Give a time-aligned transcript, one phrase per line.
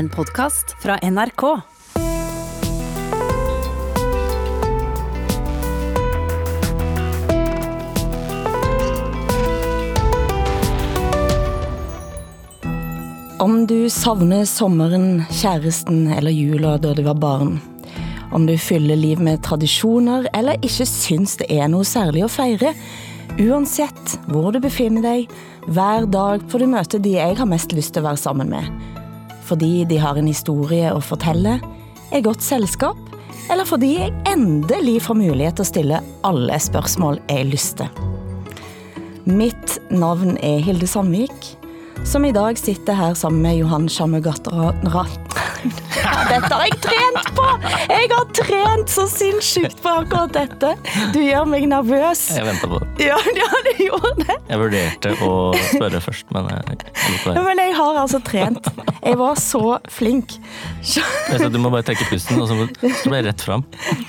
[0.00, 1.42] En podkast fra NRK.
[13.38, 17.58] Om du savner sommeren, kjæresten eller jula da du var barn.
[18.32, 22.72] Om du fyller liv med tradisjoner eller ikke syns det er noe særlig å feire.
[23.36, 25.36] Uansett hvor du befinner deg,
[25.68, 28.72] hver dag får du møte de jeg har mest lyst til å være sammen med.
[29.50, 31.58] Fordi de har en historie å fortelle,
[32.14, 32.98] er godt selskap,
[33.50, 37.90] eller fordi jeg endelig får mulighet til å stille alle spørsmål jeg har lyst til.
[39.26, 41.50] Mitt navn er Hilde Sandvik,
[42.06, 44.70] som i dag sitter her sammen med Johan Shamugatra...
[46.00, 47.46] Ja, dette har jeg trent på!
[47.90, 50.74] Jeg har trent så sinnssykt på akkurat dette.
[51.14, 52.26] Du gjør meg nervøs.
[52.36, 52.88] Jeg venta på det.
[53.10, 54.36] Ja, ja, du gjorde det.
[54.50, 55.32] Jeg vurderte å
[55.72, 58.66] spørre først, men jeg jeg Ja, men jeg har altså trent.
[59.00, 60.36] Jeg var så flink.
[60.84, 62.56] Jeg Du må bare trekke pusten, og så
[63.08, 63.64] blir jeg rett fram.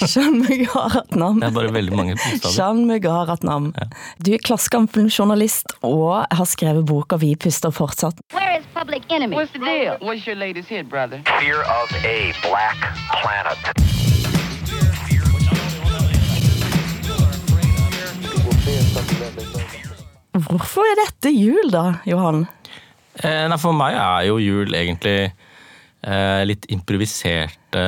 [0.06, 1.40] Shanmugaratnam.
[1.42, 3.00] Det er bare veldig mange bokstaver.
[3.02, 3.88] Ja.
[4.22, 8.20] Du er Klassekampen-journalist og har skrevet boka Vi puster fortsatt.
[8.34, 9.36] Where is Public Enemy?
[9.36, 9.98] What's the deal?
[10.02, 11.22] What's your latest hit, brother?
[11.40, 12.78] Fear of a Black
[13.22, 13.74] Planet.
[20.32, 22.46] Hvorfor er dette jul, da, Johan?
[23.22, 27.84] Eh, nei, for meg er jo jul egentlig eh, litt improviserte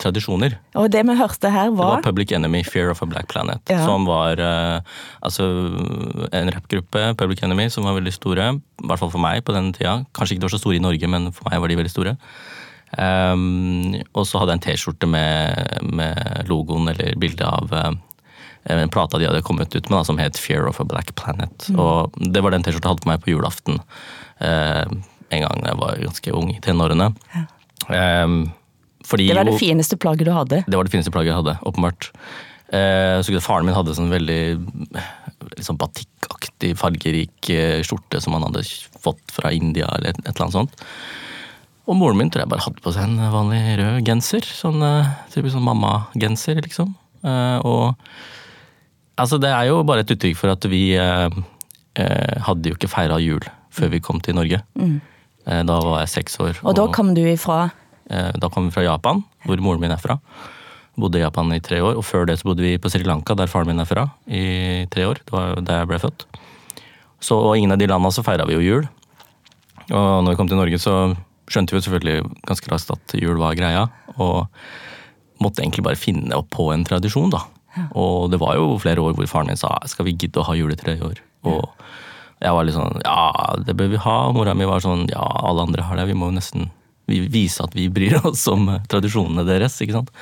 [0.00, 0.56] tradisjoner.
[0.80, 3.28] Og det vi hørte her, var Det var var Public Enemy, Fear of a Black
[3.28, 3.82] Planet, Ja.
[3.84, 4.80] som var eh,
[5.20, 5.48] altså
[6.32, 8.52] en rappgruppe, Public Enemy, som var veldig store.
[8.56, 10.04] I hvert fall for meg på den tida.
[10.14, 12.16] Kanskje ikke de var så store i Norge, men for meg var de veldig store.
[12.96, 17.90] Um, og så hadde jeg en T-skjorte med, med logoen eller bilde av eh,
[18.72, 21.68] en plata de hadde kommet ut med, da, som het Fear of a Black Planet.
[21.68, 21.80] Mm.
[21.82, 23.80] Og det var den T-skjorta jeg hadde på meg på julaften
[24.40, 24.84] uh,
[25.28, 27.10] en gang jeg var ganske ung i tenårene.
[27.88, 28.40] Um,
[29.04, 30.62] fordi Det var det fineste plagget du hadde.
[30.66, 32.10] det var det fineste plagget jeg hadde, åpenbart.
[32.72, 34.40] Uh, så faren min hadde sånn veldig
[35.54, 37.52] liksom batikkaktig, fargerik
[37.84, 38.64] skjorte som han hadde
[39.00, 40.84] fått fra India eller et, et eller annet sånt.
[41.88, 44.44] Og moren min tror jeg bare hadde på seg en vanlig rød genser.
[44.44, 46.92] Sånn eh, typisk sånn mammagenser, liksom.
[47.24, 47.96] Eh, og
[49.16, 51.28] altså, det er jo bare et uttrykk for at vi eh,
[51.96, 54.60] eh, hadde jo ikke feira jul før vi kom til Norge.
[54.78, 54.98] Mm.
[55.68, 56.58] da var jeg seks år.
[56.66, 57.70] Og da kom du ifra
[58.08, 60.18] Eh, Da kom vi fra Japan, hvor moren min er fra.
[60.98, 63.36] Bodde i Japan i tre år, og før det så bodde vi på Sri Lanka,
[63.36, 65.20] der faren min er fra, i tre år.
[65.24, 66.24] Det var der jeg ble født.
[67.20, 68.88] Så og ingen av de landa så feira vi jo jul.
[69.90, 70.94] Og når vi kom til Norge, så
[71.48, 73.86] skjønte jo selvfølgelig ganske raskt at jul var greia.
[74.16, 74.46] Og
[75.42, 77.44] måtte egentlig bare finne opp på en tradisjon, da.
[77.98, 80.56] Og det var jo flere år hvor faren min sa skal vi gidde å ha
[80.58, 81.20] juletre i år.
[81.46, 81.68] Og
[82.38, 84.18] jeg var litt sånn ja, det bør vi ha.
[84.34, 86.70] Mora mi var sånn ja, alle andre har det, vi må jo nesten
[87.08, 90.12] vi vise at vi bryr oss om eh, tradisjonene deres, ikke sant.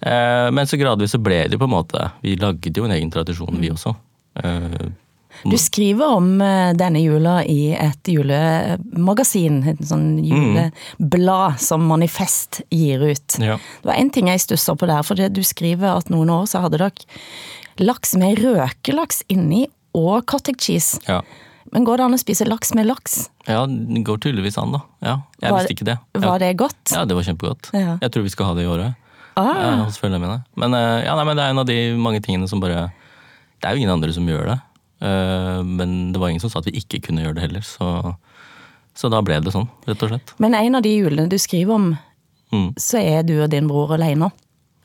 [0.00, 2.94] Eh, men så gradvis så ble det jo på en måte Vi lagde jo en
[2.96, 3.94] egen tradisjon, vi også.
[5.44, 13.00] Du skriver om eh, denne jula i et julemagasin, et sånn juleblad som Manifest gir
[13.10, 13.38] ut.
[13.40, 13.56] Ja.
[13.80, 16.48] Det var en ting jeg stusser på der, for det du skriver at noen år
[16.50, 16.92] så hadde dere
[17.80, 21.00] laks med røkelaks inni og cottage cheese.
[21.08, 21.22] ja.
[21.70, 23.28] Men går det an å spise laks med laks?
[23.46, 24.80] ja, det går tydeligvis an, da.
[25.04, 25.98] Ja, jeg Var- visste ikke det.
[26.16, 26.90] Jeg, Var det godt?
[26.90, 27.70] Ja, det var kjempegodt.
[27.72, 27.98] Ja.
[28.00, 28.96] Jeg tror vi skal ha det i året.
[29.36, 30.38] Ah, hos følgerne mine.
[30.56, 32.90] Men, eh, ja, nei, men det er en av de mange tingene som bare
[33.60, 34.60] Det er jo ingen andre som gjør det.
[35.00, 38.14] Eh, Men det var ingen som sa at vi ikke kunne gjøre det heller, så,
[38.94, 40.34] så da ble det sånn, rett og slett.
[40.38, 41.90] Men en av de julene du skriver om,
[42.52, 42.72] Mm.
[42.82, 44.26] så er du og din bror alene.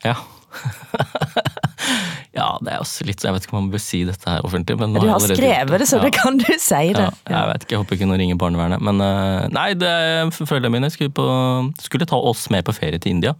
[0.05, 0.13] Ja.
[2.35, 4.45] ja, det er også litt så Jeg vet ikke om man bør si dette her
[4.45, 6.03] offentlig, men Du har skrevet det, så Ja.
[6.05, 7.07] det kan du si det.
[7.25, 8.81] Ja, jeg vet ikke, jeg håper ikke noen ringer barnevernet.
[8.85, 9.93] Men eh, nei, det,
[10.37, 11.25] foreldrene mine skulle, på,
[11.81, 13.33] skulle ta oss med på ferie til India.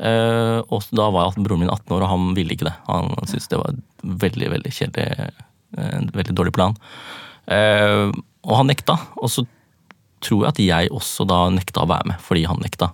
[0.00, 2.74] Eh, og da var broren min 18 år, og han ville ikke det.
[2.88, 3.76] Han syntes det var
[4.24, 5.30] veldig, veldig kjedelig,
[5.76, 6.76] en veldig dårlig plan.
[7.46, 8.10] Eh,
[8.46, 8.98] og han nekta.
[9.20, 9.44] Og så
[10.24, 12.92] tror jeg at jeg også da nekta å være med, fordi han nekta.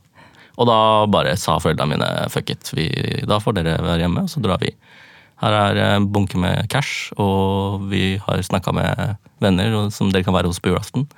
[0.60, 0.78] Og da
[1.08, 2.88] bare sa foreldrene mine fuck it, vi,
[3.28, 4.74] da får dere være hjemme, og så drar vi.
[5.42, 10.36] Her er en bunke med cash, og vi har snakka med venner som dere kan
[10.36, 11.08] være hos på julaften.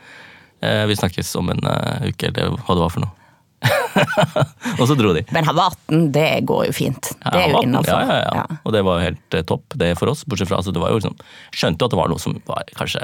[0.65, 3.24] Eh, Vi snakkes om en eh, uke, eller hva det var for noe.
[4.81, 5.25] og så dro de.
[5.35, 7.11] Men han var 18, det går jo fint.
[7.25, 8.05] Det er jo han innafor.
[8.05, 8.61] Ja, ja, ja.
[8.63, 10.25] Og det var jo helt eh, topp, det for oss.
[10.29, 11.19] Bortsett fra altså, det var jo liksom
[11.55, 13.03] Skjønte jo at det var noe som var kanskje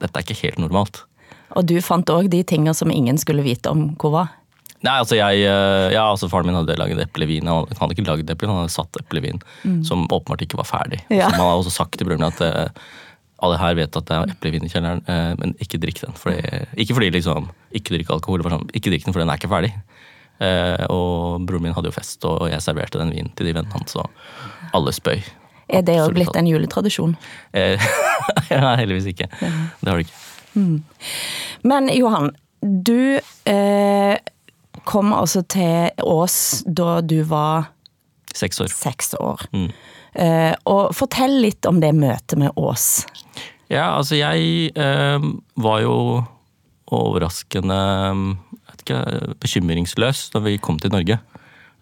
[0.00, 1.04] Dette er ikke helt normalt.
[1.54, 4.32] Og du fant òg de tinga som ingen skulle vite om hvor var.
[4.84, 7.48] Nei, altså jeg, eh, ja, altså Faren min hadde laget eplevin.
[7.48, 9.40] Han han hadde ikke laget eplevin, han hadde satt eplevin
[9.86, 11.00] som åpenbart ikke var ferdig.
[11.08, 11.30] Ja.
[11.30, 12.84] Så man har også sagt til broren min at eh,
[13.44, 16.16] alle her vet at det er eplevin i kjelleren, eh, men ikke drikk den.
[16.18, 19.52] Fordi, ikke fordi liksom, ikke drikk alkohol, sånn, ikke drikk den, for den er ikke
[19.52, 19.72] ferdig.
[20.42, 23.74] Eh, og broren min hadde jo fest, og jeg serverte den vinen til de vennene
[23.76, 24.10] hans, og
[24.74, 25.22] alle spøy.
[25.68, 27.14] Er det jo blitt en juletradisjon?
[27.56, 27.80] Eh,
[28.52, 29.30] ja, heldigvis ikke.
[29.40, 30.20] Det har det ikke.
[31.64, 33.18] Men Johan, du
[33.50, 34.16] eh,
[34.84, 36.36] kom altså til Ås
[36.66, 37.70] da du var
[38.34, 38.68] Seks år.
[38.68, 39.46] seks år.
[39.54, 39.68] Mm.
[40.14, 43.04] Eh, og fortell litt om det møtet med Ås.
[43.70, 45.96] Ja, altså jeg eh, var jo
[46.94, 47.78] overraskende
[48.84, 49.00] ikke,
[49.42, 51.18] bekymringsløs da vi kom til Norge.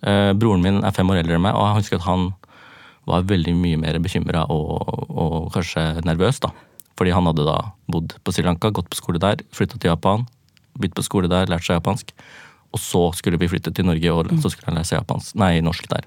[0.03, 2.31] Eh, broren min er fem år eldre enn meg, og jeg husker at han
[3.11, 6.41] var veldig mye mer bekymra og, og kanskje nervøs.
[6.43, 6.53] da.
[6.99, 7.59] Fordi han hadde da
[7.91, 10.27] bodd på Sri Lanka, gått på skole der, flytta til Japan,
[10.79, 12.13] begynt på skole der, lært seg japansk.
[12.73, 15.57] Og så skulle vi flytte til Norge, og så skulle han lære seg japansk, nei,
[15.65, 16.07] norsk der.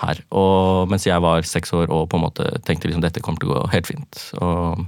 [0.00, 0.22] Her.
[0.32, 3.50] Og mens jeg var seks år og på en måte tenkte liksom dette kommer til
[3.50, 4.22] å gå helt fint.
[4.40, 4.86] Og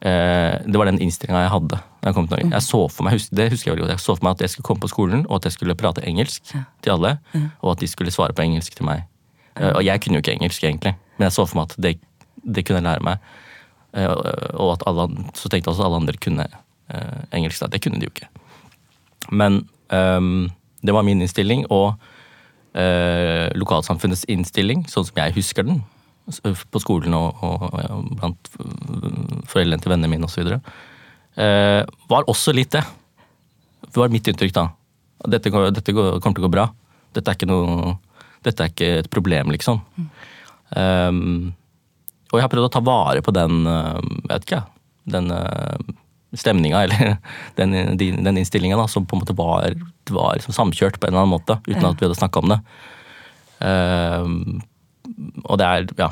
[0.00, 2.50] Det var den innstillinga jeg hadde da jeg kom til Norge.
[2.54, 4.50] Jeg så for meg, det husker jeg veldig godt, jeg så for meg at jeg
[4.54, 7.10] skulle komme på skolen, og at jeg skulle prate engelsk til alle.
[7.60, 9.02] Og at de skulle svare på engelsk til meg.
[9.60, 11.92] Eh, Og jeg kunne jo ikke engelsk, egentlig, men jeg så for meg at det,
[12.56, 13.18] det kunne jeg lære meg.
[13.92, 14.08] Eh,
[14.56, 15.04] Og at alle,
[15.36, 17.60] så tenkte jeg også at alle andre kunne eh, engelsk.
[17.60, 17.66] da.
[17.66, 18.28] Det kunne de jo ikke.
[19.30, 20.48] Men um,
[20.82, 21.94] det var min innstilling, og
[22.74, 25.82] uh, lokalsamfunnets innstilling, sånn som jeg husker den,
[26.38, 28.50] på skolen og, og, og blant
[29.50, 30.56] foreldrene til vennene mine osv.,
[31.38, 32.82] Eh, var også litt det.
[33.86, 34.66] Det var mitt inntrykk da.
[35.30, 36.66] Dette, dette går, kommer til å gå bra.
[37.14, 37.96] Dette er ikke noe
[38.40, 39.82] Dette er ikke et problem, liksom.
[40.72, 41.50] Um,
[42.30, 44.60] og jeg har prøvd å ta vare på den, uh, jeg vet ikke,
[45.12, 45.90] den uh,
[46.40, 47.18] stemninga, eller
[47.58, 49.76] den, den, innstillinga som på en måte var,
[50.08, 52.58] var liksom samkjørt på en eller annen måte, uten at vi hadde snakka om det.
[53.60, 54.62] Um,
[55.44, 56.10] og det er, ja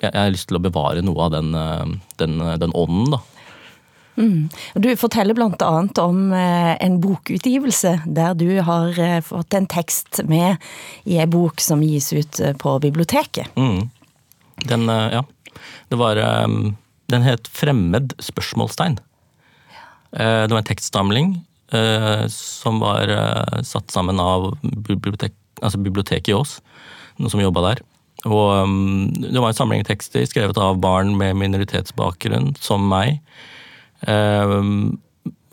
[0.00, 1.84] Jeg jeg har lyst til å bevare noe av den, uh,
[2.20, 3.20] den, den ånden, da.
[4.18, 4.48] Mm.
[4.74, 10.56] Du forteller annet om eh, en bokutgivelse der du har eh, fått en tekst med
[11.06, 13.46] i en bok som gis ut eh, på biblioteket.
[13.54, 13.90] Mm.
[14.66, 15.22] Den, eh, ja.
[15.88, 16.48] Det var eh,
[17.08, 18.16] Den het Fremmed?
[18.18, 18.98] spørsmålstegn.
[20.12, 25.32] Eh, Det var en tekstsamling eh, som var eh, satt sammen av bibliotek,
[25.62, 26.58] altså biblioteket i Ås,
[27.18, 27.86] noen som jobba der.
[28.26, 33.20] Og um, det var en samling tekster skrevet av barn med minoritetsbakgrunn, som meg.
[34.02, 34.56] eh,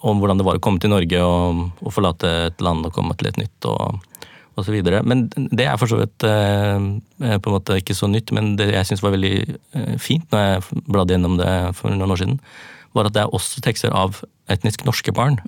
[0.05, 3.15] om hvordan det var å komme til Norge og, og forlate et land og komme
[3.17, 3.69] til et nytt.
[3.69, 4.01] og
[4.63, 5.01] så videre.
[5.03, 6.77] Men det er for så vidt eh,
[7.19, 9.35] på en måte ikke så nytt, men det jeg syns var veldig
[9.75, 12.37] eh, fint når jeg bladde gjennom det for noen år siden,
[12.95, 15.41] var at det er også tekster av etnisk norske barn.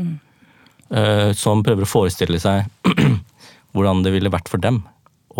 [0.91, 2.67] eh, som prøver å forestille seg
[3.71, 4.83] hvordan det ville vært for dem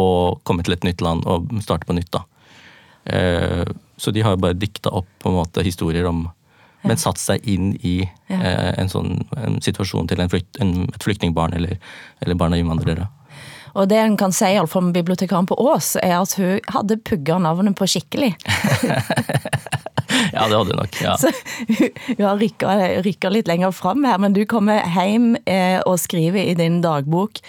[0.02, 2.12] å komme til et nytt land og starte på nytt.
[2.14, 2.24] da.
[3.06, 3.66] Eh,
[3.98, 6.28] så de har jo bare dikta opp på en måte historier om
[6.88, 11.04] Men satt seg inn i eh, en sånn en situasjon til en flykt, en, et
[11.04, 11.80] flyktningbarn eller,
[12.22, 13.08] eller barn av innvandrere.
[13.74, 17.42] Og det en kan si, iallfall om bibliotekaren på Ås, er at hun hadde pugga
[17.44, 18.36] navnet på skikkelig.
[20.34, 20.96] Ja, det hadde hun nok.
[21.02, 21.18] ja.
[21.18, 21.32] Så
[21.68, 26.42] hun, hun har rykka litt lenger fram her, men du kommer hjem eh, og skriver
[26.42, 27.42] i din dagbok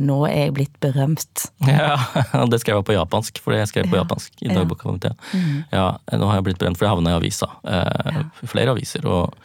[0.00, 1.46] nå er jeg blitt berømt.
[1.68, 1.98] Ja,
[2.50, 4.94] Det skrev jeg på japansk, for jeg skrev på japansk i dagboka.
[5.04, 5.12] Ja.
[5.34, 5.58] Mm.
[5.72, 5.86] Ja,
[6.16, 7.50] nå har jeg blitt berømt, for jeg havna i avisa.
[7.68, 9.06] Eh, Flere aviser.
[9.06, 9.36] Og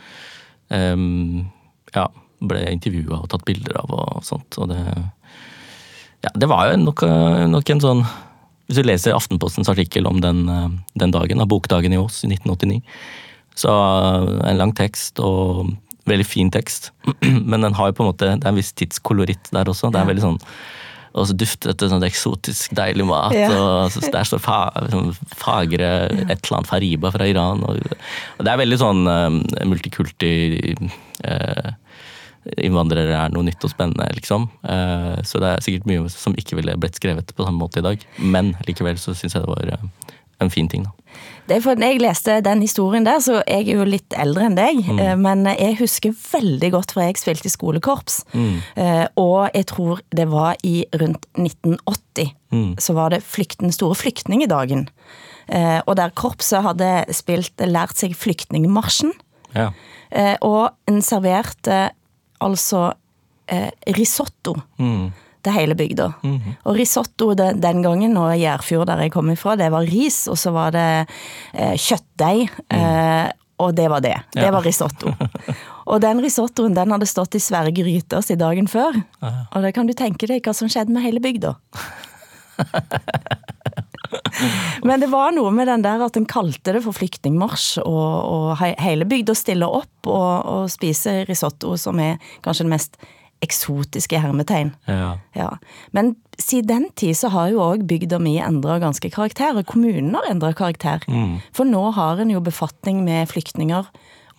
[0.71, 1.45] um,
[1.95, 2.07] ja,
[2.43, 4.57] ble intervjua og tatt bilder av og sånt.
[4.61, 4.79] Og det,
[6.25, 7.03] ja, det var jo nok,
[7.51, 8.07] nok en sånn
[8.67, 12.31] Hvis du leser Aftenpostens artikkel om den, eh, den dagen, av bokdagen i Ås i
[12.33, 12.81] 1989,
[13.55, 15.71] så eh, en lang tekst og
[16.09, 16.91] veldig fin tekst.
[17.51, 19.91] Men den har jo på en måte, det er en viss tidskoloritt der også.
[19.93, 20.41] Det er veldig sånn
[21.17, 23.33] og så dufter det sånn eksotisk, deilig mat.
[23.35, 23.49] Ja.
[23.55, 24.59] og så Der står fa,
[24.91, 25.89] sånn fagre
[26.27, 27.63] et eller annet Fariba fra Iran.
[27.65, 27.81] Og,
[28.37, 30.75] og det er veldig sånn um, multikulti
[31.25, 31.73] uh,
[32.63, 34.45] Innvandrere er noe nytt og spennende, liksom.
[34.63, 37.87] Uh, så det er sikkert mye som ikke ville blitt skrevet på samme måte i
[37.87, 38.05] dag.
[38.21, 40.91] Men likevel så syns jeg det var eh, en fin ting, da.
[41.47, 44.49] Det er for når jeg leste den historien der, så jeg er jo litt eldre
[44.49, 45.21] enn deg, mm.
[45.23, 48.19] men jeg husker veldig godt fra jeg spilte i skolekorps.
[48.35, 48.57] Mm.
[49.17, 52.33] Og jeg tror det var i rundt 1980,
[52.83, 54.89] så var det flykt, den store flyktningedagen.
[55.47, 59.13] Eh, Og der korpset hadde spilt, lært seg flyktningmarsjen.
[59.55, 59.71] Ja.
[60.11, 61.91] Eh, Og en serverte
[62.43, 62.93] altså
[63.47, 65.13] eh, risotto Mm.
[65.47, 66.09] Til hele bygda.
[66.67, 70.37] Og risotto den, den gangen, og Gjærfjord der jeg kom ifra, det var ris, og
[70.39, 70.87] så var det
[71.55, 73.27] eh, kjøttdeig, eh,
[73.57, 74.13] og det var det.
[74.35, 74.51] Det Ja.
[74.53, 75.09] var risotto.
[75.89, 78.99] og den risottoen den hadde stått i svære gryter siden dagen før.
[79.23, 81.55] Og da kan du tenke deg hva som skjedde med hele bygda.
[84.87, 88.61] Men det var noe med den der at en kalte det for flyktningmarsj, og, og
[88.81, 92.97] hele bygda stiller opp og, og spiser risotto, som er kanskje det mest
[93.45, 94.71] eksotiske hermetegn.
[94.89, 95.17] Ja.
[95.37, 95.49] Ja.
[95.91, 100.15] Men siden den tid så har jo òg bygda mi endra ganske karakter, og kommunen
[100.17, 101.05] har endra karakter.
[101.53, 103.89] For nå har en jo befatning med flyktninger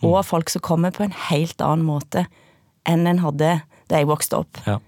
[0.07, 2.27] og folk som kommer på en helt annen måte
[2.89, 4.61] enn en hadde da jeg vokste opp.
[4.67, 4.79] ja.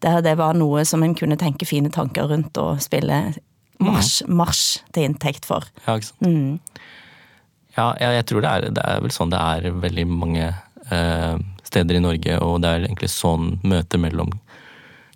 [0.00, 3.34] Der det var noe som en kunne tenke fine tanker rundt og spille
[3.84, 5.66] marsj, marsj til inntekt for.
[5.84, 6.70] Ja, ikke sant.
[7.76, 10.46] Ja, jeg, jeg tror det er, det er vel sånn det er veldig mange
[10.88, 11.36] eh,
[11.70, 14.34] steder i Norge, og det er egentlig sånn møter mellom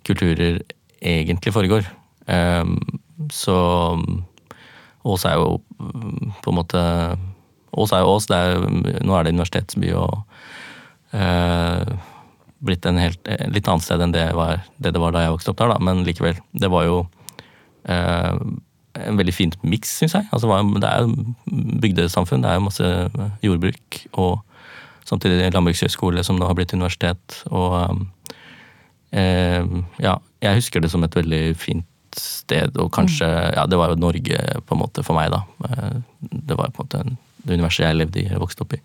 [0.07, 0.61] kulturer
[1.03, 1.87] egentlig foregår.
[2.31, 2.63] Eh,
[3.33, 3.57] så
[5.05, 5.59] Ås er jo
[6.41, 6.81] på en måte
[7.75, 8.29] Ås er jo Ås.
[8.31, 10.23] Nå er det universitetsby og
[11.13, 11.95] eh,
[12.65, 15.35] blitt en helt, eh, litt annet sted enn det, var, det det var da jeg
[15.35, 15.81] vokste opp der, da.
[15.83, 16.39] Men likevel.
[16.55, 17.01] Det var jo
[17.91, 18.39] eh,
[19.05, 20.27] en veldig fint miks, syns jeg.
[20.31, 21.35] Altså, det er jo
[21.83, 22.91] bygdesamfunn, det er jo masse
[23.43, 24.01] jordbruk.
[24.15, 24.39] Og
[25.05, 27.41] samtidig landbrukshøgskole, som nå har blitt universitet.
[27.51, 27.75] Og
[29.13, 29.65] eh,
[30.01, 31.85] ja, jeg husker det som et veldig fint
[32.15, 35.41] sted, og kanskje Ja, det var jo Norge på en måte for meg, da.
[35.69, 36.01] Eh,
[36.45, 38.79] Det var på en måte en- det universet jeg levde i, eller vokste opp i.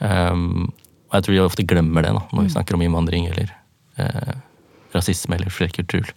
[0.00, 0.72] Um,
[1.10, 3.48] og jeg tror vi ofte glemmer det da, når vi snakker om innvandring eller
[3.98, 4.34] eh,
[4.94, 6.10] rasisme eller flerkultur.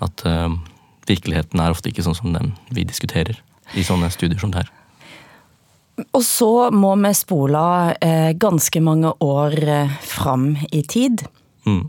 [0.00, 0.62] At um,
[1.06, 3.36] virkeligheten er ofte ikke sånn som den vi diskuterer
[3.74, 4.70] i sånne studier som det her.
[5.96, 7.62] Og så må vi spole
[8.04, 11.24] eh, ganske mange år eh, fram i tid.
[11.64, 11.84] Mm.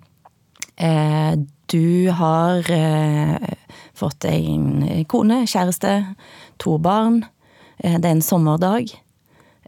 [0.78, 1.34] Eh,
[1.68, 3.50] du har eh,
[3.98, 5.98] fått deg en kone, kjæreste,
[6.64, 7.26] to barn.
[7.84, 8.96] Eh, det er en sommerdag.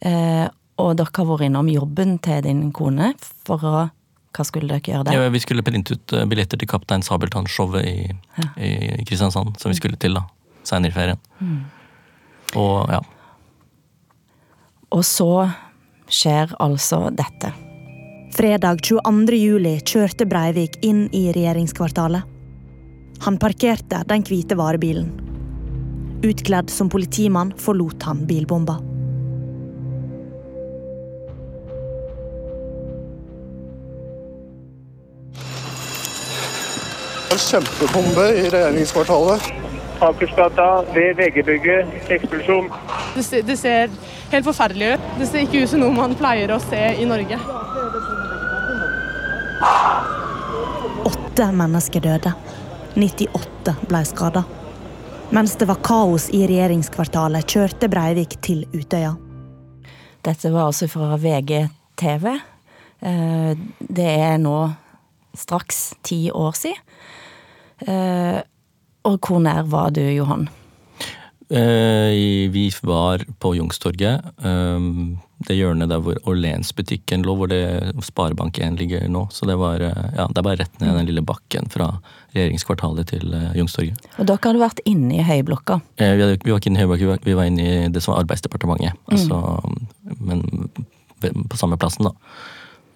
[0.08, 0.48] Eh,
[0.79, 3.77] og dere har vært innom jobben til din kone for å
[4.29, 5.15] Hva skulle dere gjøre der?
[5.17, 8.12] Ja, vi skulle printe ut billetter til Kaptein Sabeltann-showet i,
[8.62, 10.22] i Kristiansand, som vi skulle til da,
[10.63, 11.24] senere i ferien.
[12.53, 13.01] Og ja.
[14.89, 15.50] Og så
[16.10, 17.51] skjer altså dette.
[18.34, 19.38] Fredag 22.
[19.38, 22.25] juli kjørte Breivik inn i regjeringskvartalet.
[23.25, 25.10] Han parkerte den hvite varebilen.
[26.25, 28.79] Utkledd som politimann forlot han bilbomba.
[37.29, 39.51] En kjempebombe i regjeringskvartalet.
[40.01, 41.98] Akersgata ved VG-bygget.
[42.15, 42.72] Eksplosjon.
[43.15, 43.91] Du ser, du ser
[44.31, 45.07] helt forferdelig ut.
[45.19, 47.39] Det ser ikke ut som noe man pleier å se i Norge.
[51.09, 52.33] Åtte mennesker døde.
[53.00, 54.43] 98 ble skada.
[55.31, 59.13] Mens det var kaos i regjeringskvartalet, kjørte Breivik til Utøya.
[60.25, 62.25] Dette var altså fra VGTV.
[63.01, 64.57] Eh, Det er nå
[65.38, 66.81] straks ti år siden.
[67.88, 68.41] Eh,
[69.05, 70.50] Og hvor nær var du, Johan?
[71.50, 74.22] Eh, vi var på Youngstorget.
[74.44, 74.79] eh,
[75.48, 79.22] det hjørnet der hvor Orlensbutikken lå, hvor det Sparebank1 ligger nå.
[79.32, 81.88] Så det var eh, ja, det er bare rett ned den lille bakken fra
[82.36, 83.56] regjeringskvartalet til Jungstorget.
[83.58, 84.06] Youngstorget.
[84.20, 85.79] Og dere hadde vært inne i høyblokka.
[85.98, 88.94] Vi, var ikke inne i Høyblokka, vi var- inne i det som var Arbeidsdepartementet.
[89.10, 89.39] Altså,
[90.20, 90.70] men
[91.50, 92.12] på samme plassen, da.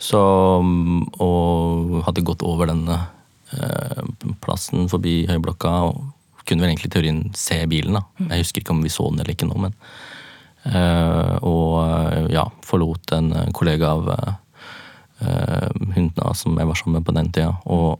[0.03, 0.19] Så,
[1.23, 2.85] og hadde gått over den
[4.43, 6.03] plassen forbi Høyblokka og
[6.47, 7.97] kunne vel egentlig i teorien se bilen.
[7.97, 8.03] da.
[8.31, 9.75] Jeg husker ikke om vi så den eller ikke nå, men
[10.69, 14.33] uh, Og eh, ja, forlot en eh, kollega av uh,
[15.95, 17.53] hundene som jeg var sammen med på den tida.
[17.65, 17.99] Og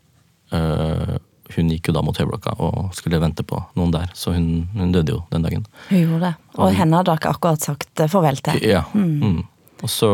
[0.55, 1.15] uh,
[1.53, 4.93] hun gikk jo da mot Høyblokka og skulle vente på noen der, så hun, hun
[4.95, 5.65] døde jo den dagen.
[5.89, 6.35] Hun gjorde det.
[6.57, 8.63] Og henne hadde dere akkurat sagt farvel til.
[8.65, 8.85] Ja.
[8.95, 9.43] Mm.
[9.83, 10.09] Og så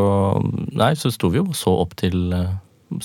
[0.73, 2.55] Nei, så sto vi jo og så opp til eh,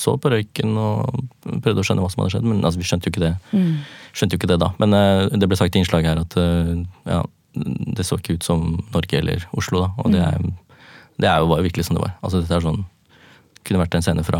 [0.00, 3.10] Så på røyken og prøvde å skjønne hva som hadde skjedd, men altså, vi skjønte
[3.10, 3.34] jo ikke det.
[4.16, 4.70] Skjønte jo ikke det da.
[4.80, 6.72] Men uh, det ble sagt i innslaget her at uh,
[7.10, 7.20] ja,
[7.54, 9.90] det så ikke ut som Norge eller Oslo, da.
[10.02, 10.50] Og det er,
[11.20, 12.16] det er jo bare virkelig sånn det var.
[12.24, 12.84] Altså dette er sånn
[13.64, 14.38] Kunne vært en scene fra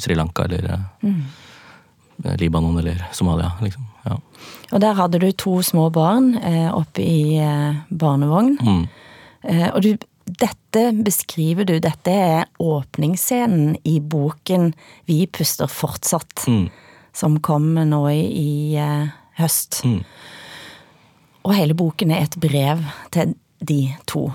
[0.00, 0.70] Sri Lanka eller
[1.04, 1.18] mm.
[2.40, 3.84] Libanon eller Somalia, liksom.
[4.06, 4.16] Ja.
[4.72, 8.54] Og der hadde du to små barn eh, oppe i eh, barnevogn.
[8.56, 8.86] Mm.
[9.52, 10.07] Eh, og du,
[10.40, 14.72] dette beskriver du, dette er åpningsscenen i boken
[15.08, 16.68] Vi puster fortsatt, Mm.
[17.12, 19.82] som kom nå i, i uh, høst.
[19.84, 20.02] Mm.
[21.44, 24.28] Og hele boken er et brev til de to.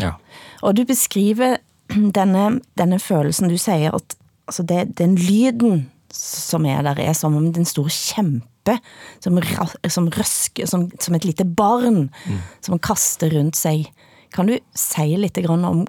[0.00, 0.14] Ja.
[0.62, 1.58] Og du beskriver
[2.18, 7.36] denne, denne følelsen, du sier at altså det, den lyden som er der, er som
[7.36, 8.78] om det er en stor kjempe
[9.22, 9.38] som,
[9.88, 12.10] som røsker, som, som et lite barn,
[12.60, 13.88] som kaster rundt seg.
[14.32, 15.82] Kan du si litt grann om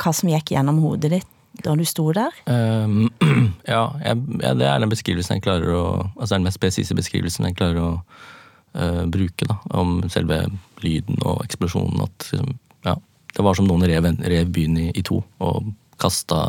[0.00, 2.34] hva som gikk gjennom hodet ditt da du sto der?
[2.46, 3.10] Um,
[3.68, 5.84] ja, jeg, ja, det er den beskrivelsen jeg klarer å
[6.14, 7.90] Altså den mest presise beskrivelsen jeg klarer å
[8.78, 9.58] uh, bruke, da.
[9.76, 10.44] Om selve
[10.84, 12.02] lyden og eksplosjonen.
[12.06, 12.54] At liksom,
[12.86, 12.96] ja,
[13.36, 16.40] det var som noen rev, rev byen i, i to og kasta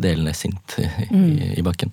[0.00, 1.92] delene sint i, i, i bakken.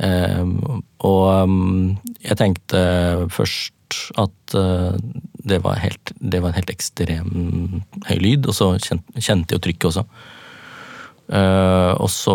[0.00, 2.80] Um, og um, jeg tenkte
[3.30, 3.74] først
[4.20, 4.98] at eh,
[5.46, 7.32] det, var helt, det var en helt ekstrem
[8.08, 10.06] høy lyd, og så kjente, jeg jo trykket også.
[11.30, 12.32] Uh, og så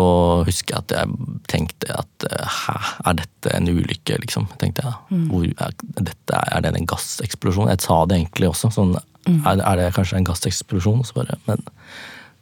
[0.48, 2.76] husker jeg at jeg tenkte at eh, hæ,
[3.10, 4.46] er dette en ulykke, liksom?
[4.56, 5.18] Tenkte jeg.
[5.28, 7.68] Hvor, er, dette, er det en gasseksplosjon?
[7.74, 8.70] Jeg sa det egentlig også.
[8.72, 11.04] Sånn, er, er det kanskje en gasseksplosjon?
[11.04, 11.60] Så bare, men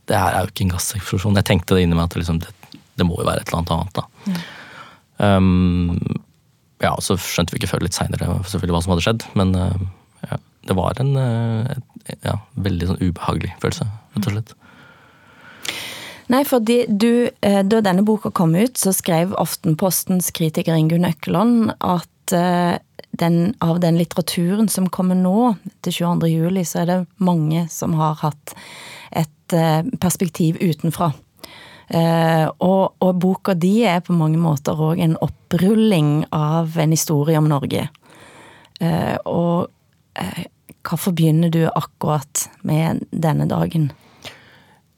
[0.06, 1.40] det her er jo ikke en gasseksplosjon.
[1.40, 3.74] Jeg tenkte det inni meg at liksom, det, det må jo være et eller annet
[3.74, 3.98] annet.
[3.98, 4.06] da.
[5.18, 6.22] Um,
[6.82, 9.76] ja, så skjønte vi ikke før litt seinere hva som hadde skjedd, men uh,
[10.26, 14.54] ja, det var en et, ja, veldig sånn ubehagelig følelse, rett og slett.
[16.32, 21.74] Nei, fordi du, eh, da denne boka kom ut, så skrev Aftenpostens kritiker Ingunn Økkeland
[21.84, 22.78] at eh,
[23.12, 25.54] den, av den litteraturen som kommer nå,
[25.84, 26.30] til 22.
[26.32, 28.54] juli, så er det mange som har hatt
[29.12, 31.12] et eh, perspektiv utenfra.
[31.88, 37.38] Eh, og, og boka di er på mange måter òg en opprulling av en historie
[37.40, 37.88] om Norge.
[38.80, 39.68] Eh, og
[40.20, 40.46] eh,
[40.84, 43.90] hvorfor begynner du akkurat med denne dagen?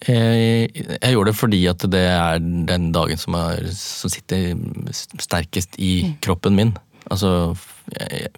[0.07, 4.53] Jeg, jeg gjorde det fordi at det er den dagen som, er, som sitter
[4.93, 6.75] sterkest i kroppen min.
[7.11, 7.57] Altså,
[7.95, 8.29] jeg,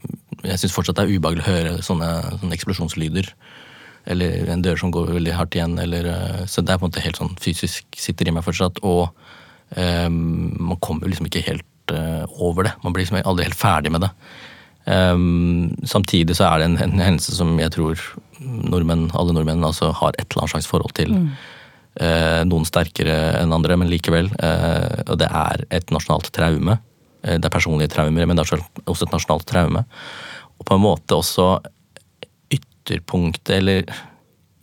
[0.45, 3.31] jeg syns fortsatt det er ubehagelig å høre sånne, sånne, eksplosjonslyder.
[4.09, 5.79] Eller en dør som går veldig hardt igjen.
[5.83, 6.09] Eller,
[6.49, 8.81] så det er på en måte helt sånn fysisk sitter i meg fortsatt.
[8.87, 9.11] Og
[9.77, 10.23] um,
[10.71, 12.73] man kommer liksom ikke helt uh, over det.
[12.85, 14.13] Man blir liksom aldri helt ferdig med det.
[14.89, 18.01] Um, samtidig så er det en, en, hendelse som jeg tror
[18.41, 21.13] nordmenn, alle nordmenn altså har et eller annet slags forhold til.
[21.13, 21.31] Mm.
[21.99, 24.31] Uh, noen sterkere enn andre, men likevel.
[24.41, 26.79] Uh, og det er et nasjonalt traume.
[27.27, 29.85] Uh, det er personlige traumer, men det er også et nasjonalt traume.
[30.59, 31.59] Og på en måte også
[32.89, 33.85] ytterpunktet, eller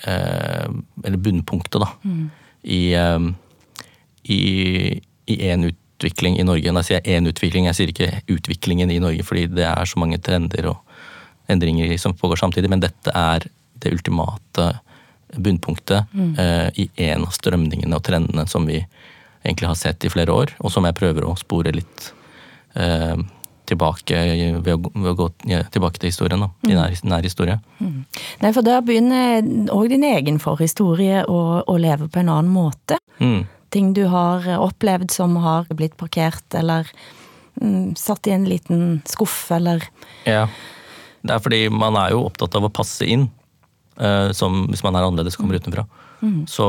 [0.05, 1.87] eller bunnpunktet, da.
[2.03, 2.25] Mm.
[2.61, 2.93] I,
[4.23, 4.41] i,
[5.25, 6.71] i en utvikling i Norge.
[6.71, 9.97] Når jeg sier én utvikling, jeg sier ikke utviklingen i Norge, fordi det er så
[9.97, 10.77] mange trender og
[11.49, 13.47] endringer som pågår samtidig, men dette er
[13.81, 14.67] det ultimate
[15.35, 16.35] bunnpunktet mm.
[16.39, 18.83] eh, i en av strømningene og trendene som vi
[19.45, 22.11] egentlig har sett i flere år, og som jeg prøver å spore litt
[22.77, 23.17] eh,
[23.67, 24.21] tilbake
[24.65, 27.59] ved å, ved å gå ja, tilbake til historien, da, i nær, nær historie.
[27.79, 28.05] Mm.
[28.41, 33.01] Nei, for der begynner òg din egen forhistorie å, å, leve på en annen måte.
[33.19, 36.87] Mm ting du har opplevd som har blitt parkert, eller
[37.59, 39.83] mm, satt i en liten skuff, eller
[40.27, 40.47] Ja.
[41.25, 43.25] Det er fordi man er jo opptatt av å passe inn,
[43.97, 45.87] uh, som hvis man er annerledes kommer utenfra.
[46.21, 46.43] Mm.
[46.45, 46.65] Så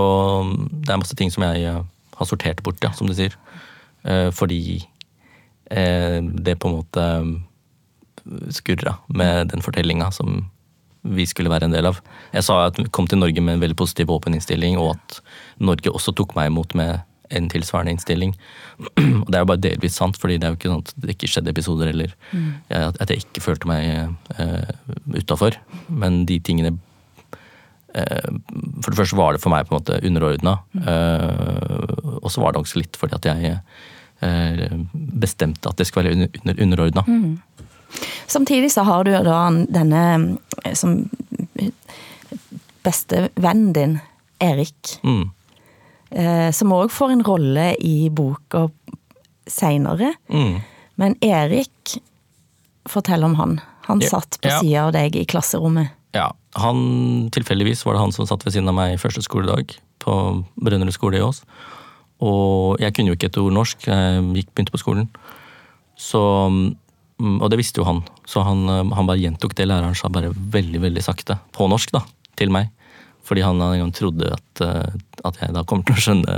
[0.72, 1.82] det er masse ting som jeg uh,
[2.16, 3.36] har sortert bort, ja, som du sier.
[4.00, 4.80] Uh, fordi
[5.66, 7.06] det på en måte
[8.54, 10.44] skurra med den fortellinga som
[11.14, 12.00] vi skulle være en del av.
[12.34, 15.20] Jeg sa at vi kom til Norge med en veldig positiv åpen innstilling, og at
[15.62, 16.98] Norge også tok meg imot med
[17.34, 18.34] en tilsvarende innstilling.
[19.22, 21.16] Og det er jo bare delvis sant, fordi det er jo ikke sånn at det
[21.16, 22.50] ikke skjedde episoder, eller mm.
[22.70, 23.88] at jeg ikke følte meg
[24.38, 24.70] eh,
[25.16, 25.58] utafor.
[25.88, 26.76] Men de tingene
[27.94, 28.30] eh,
[28.82, 30.58] For det første var det for meg på en måte underordna.
[30.78, 33.60] Uh, og så var det også litt fordi at jeg
[34.92, 37.04] bestemte at det skulle være under, underordna.
[37.06, 37.36] Mm.
[38.26, 40.02] Samtidig så har du da denne
[40.74, 41.04] som
[42.86, 43.98] beste vennen din,
[44.42, 44.98] Erik.
[45.02, 45.30] Mm.
[46.10, 48.68] Eh, som òg får en rolle i boka
[49.50, 50.14] seinere.
[50.30, 50.60] Mm.
[51.00, 51.96] Men Erik,
[52.88, 53.58] fortell om han.
[53.86, 54.60] Han satt på ja.
[54.60, 55.92] sida av deg i klasserommet.
[56.16, 56.78] Ja, han,
[57.34, 60.14] Tilfeldigvis var det han som satt ved siden av meg i første skoledag på
[60.56, 61.42] Brønnerud skole i Ås.
[62.24, 65.08] Og jeg kunne jo ikke et ord norsk, jeg begynte på skolen.
[66.00, 66.20] Så,
[67.20, 70.32] mm, og det visste jo han, så han, han bare gjentok det læreren sa bare
[70.32, 72.04] veldig veldig sakte, på norsk, da,
[72.40, 72.72] til meg.
[73.26, 76.36] Fordi han en gang trodde at, eh, at, jeg da kommer til å skjønne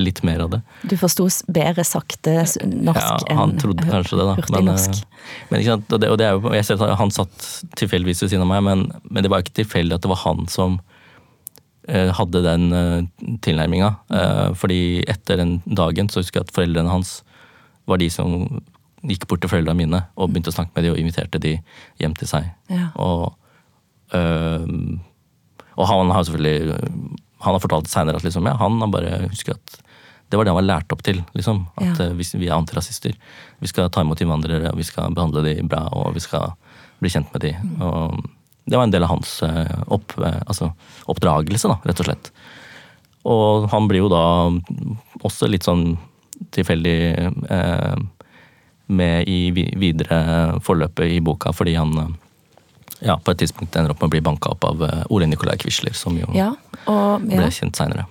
[0.00, 0.60] litt mer av det.
[0.90, 4.34] Du forsto bedre sakte norsk ja, han trodde kanskje det, da.
[4.56, 5.04] Men, norsk.
[5.52, 7.46] Men, og det, og det er jo, jeg ser at Han satt
[7.78, 10.44] tilfeldigvis ved siden av meg, men, men, det var ikke tilfeldig at det var han
[10.50, 10.80] som
[11.88, 13.90] hadde den uh, tilnærminga.
[14.08, 17.18] Uh, fordi etter den dagen så husker jeg at foreldrene hans
[17.90, 18.62] var de som
[19.04, 21.58] gikk bort til foreldrene mine og begynte å snakke med dem og inviterte de
[22.00, 22.48] hjem til seg.
[22.72, 22.88] Ja.
[22.96, 23.34] Og
[24.14, 26.76] og han har selvfølgelig
[27.44, 29.80] han har fortalt seinere at liksom, ja, han har bare husker at
[30.32, 31.20] det var det han var lært opp til.
[31.36, 32.08] liksom, At ja.
[32.16, 33.12] vi, vi er antirasister.
[33.62, 36.56] Vi skal ta imot innvandrere, og vi skal behandle dem bra, og vi skal
[37.02, 37.74] bli kjent med dem.
[37.74, 37.84] Mm.
[37.84, 38.24] Og
[38.64, 40.70] det var en del av hans eh, opp, eh, altså,
[41.10, 42.32] oppdragelse, da, rett og slett.
[43.28, 44.24] Og han blir jo da
[45.24, 45.94] også litt sånn
[46.54, 46.98] tilfeldig
[47.52, 47.96] eh,
[48.86, 52.16] med i videre forløpet i boka, fordi han
[53.04, 55.56] ja, på et tidspunkt ender opp med å bli banka opp av eh, Ole Nikolai
[55.60, 56.52] Quisler, som jo Ja,
[56.84, 57.40] og, ja.
[57.40, 58.06] ble kjent seinere.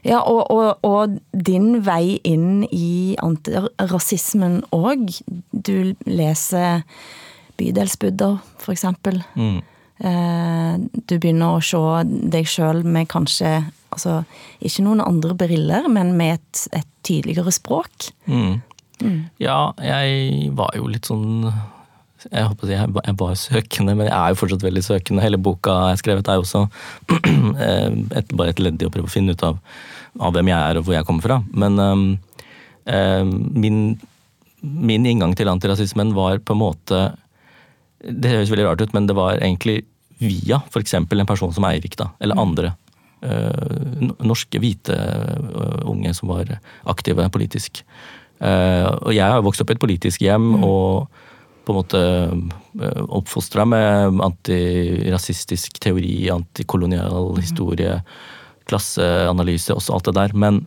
[0.00, 5.10] Ja, og, og, og din vei inn i antirasismen òg.
[5.52, 6.86] Du leser
[7.60, 8.40] Bydelsbudder,
[8.72, 9.20] eksempel.
[9.36, 9.60] Mm.
[10.00, 11.80] Eh, du begynner å se
[12.32, 13.58] deg sjøl med kanskje
[13.92, 14.22] altså,
[14.64, 18.08] Ikke noen andre briller, men med et, et tydeligere språk.
[18.24, 18.62] Mm.
[19.40, 21.50] Ja, jeg var jo litt sånn
[22.28, 25.22] jeg håper å si jeg jeg var søkende, men jeg er jo fortsatt veldig søkende.
[25.24, 26.66] Hele boka jeg har skrevet er jo også
[27.64, 27.88] eh,
[28.20, 29.56] et, bare et ledd i å prøve å finne ut av,
[30.20, 31.38] av hvem jeg er og hvor jeg kommer fra.
[31.56, 32.04] Men um,
[32.84, 33.80] um, min,
[34.60, 37.00] min inngang til antirasismen var på en måte
[38.00, 39.82] Det høres veldig rart ut, men det var egentlig
[40.20, 40.94] via f.eks.
[40.94, 42.74] en person som Eirik, da, eller andre.
[43.22, 46.54] eh, norske hvite eh, unge som var
[46.88, 47.82] aktive politisk.
[48.40, 51.10] Eh, og jeg har vokst opp i et politisk hjem og
[51.68, 52.00] på en måte
[53.12, 57.98] oppfostra med antirasistisk teori, antikolonial historie,
[58.70, 60.34] klasseanalyse, også alt det der.
[60.34, 60.62] Men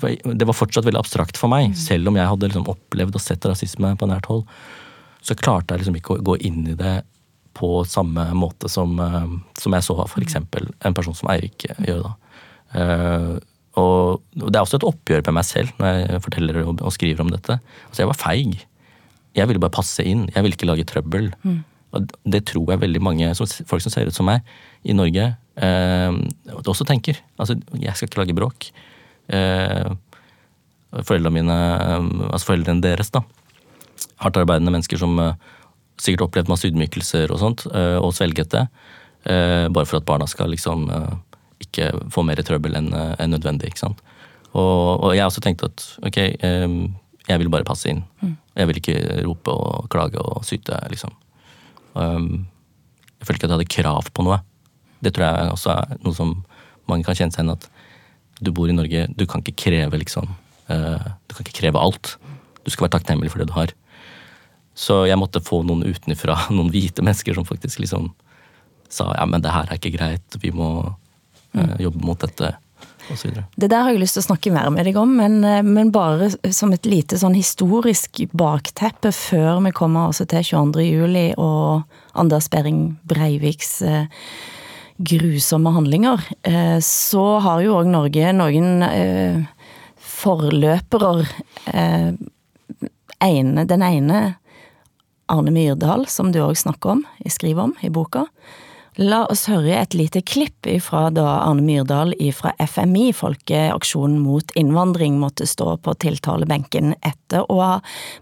[0.00, 1.76] det var fortsatt veldig abstrakt for meg.
[1.78, 4.46] Selv om jeg hadde liksom opplevd og sett rasisme på nært hold,
[5.28, 7.00] så klarte jeg liksom ikke å gå inn i det
[7.58, 10.38] på samme måte som, eh, som jeg så f.eks.
[10.38, 12.06] en person som Eirik eh, gjør.
[12.06, 12.14] da.
[12.78, 13.32] Eh,
[13.78, 17.22] og det er også et oppgjør med meg selv når jeg forteller og, og skriver
[17.22, 17.58] om dette.
[17.88, 18.56] Altså, jeg var feig.
[19.38, 20.24] Jeg ville bare passe inn.
[20.32, 21.28] Jeg ville ikke lage trøbbel.
[21.96, 24.42] Og det tror jeg veldig mange som, folk som ser ut som meg
[24.88, 25.30] i Norge,
[25.62, 26.18] eh,
[26.58, 27.20] også tenker.
[27.38, 28.68] Altså, jeg skal ikke lage bråk.
[29.30, 29.88] Eh,
[31.04, 31.56] foreldrene mine,
[32.30, 33.22] altså foreldrene deres, da.
[34.22, 35.34] Hardt arbeidende mennesker som eh,
[36.02, 38.66] sikkert opplevd masse ydmykelser og sånt, eh, og svelget det.
[39.28, 40.88] eh, bare for at barna skal liksom
[41.60, 42.92] ikke få mer trøbbel enn
[43.30, 43.68] nødvendig.
[43.68, 44.00] ikke sant?
[44.54, 46.16] Og, og jeg også tenkt at ok,
[47.28, 48.04] jeg vil bare passe inn.
[48.56, 51.10] Jeg vil ikke rope og klage og syte, liksom.
[51.94, 52.46] Um,
[53.18, 54.38] jeg følte ikke at jeg hadde krav på noe.
[55.02, 56.32] Det tror jeg også er noe som
[56.88, 57.68] mange kan kjenne seg igjen at
[58.40, 60.30] du bor i Norge, du kan ikke kreve liksom
[60.68, 62.16] Du kan ikke kreve alt.
[62.64, 63.72] Du skal være takknemlig for det du har.
[64.78, 68.12] Så jeg måtte få noen utenfra, noen hvite mennesker som faktisk liksom
[68.88, 70.70] sa ja, men det her er ikke greit, vi må
[71.52, 72.54] eh, jobbe mot dette,
[73.12, 73.34] osv.
[73.52, 75.90] Det der har jeg lyst til å snakke mer med deg om, men, eh, men
[75.92, 80.86] bare som et lite sånn historisk bakteppe før vi kommer også til 22.
[80.86, 81.84] juli og
[82.16, 84.08] Anders Behring Breiviks eh,
[84.98, 89.44] grusomme handlinger, eh, så har jo òg Norge noen eh,
[90.18, 91.14] forløpere.
[91.74, 92.10] Eh,
[93.18, 94.18] den ene
[95.28, 98.26] Arne Myrdal, som du òg snakker om, jeg skriver om i boka.
[98.98, 105.20] La oss høre et lite klipp fra da Arne Myrdal fra FMI, Folkeaksjonen mot innvandring,
[105.20, 107.74] måtte stå på tiltalebenken etter å ha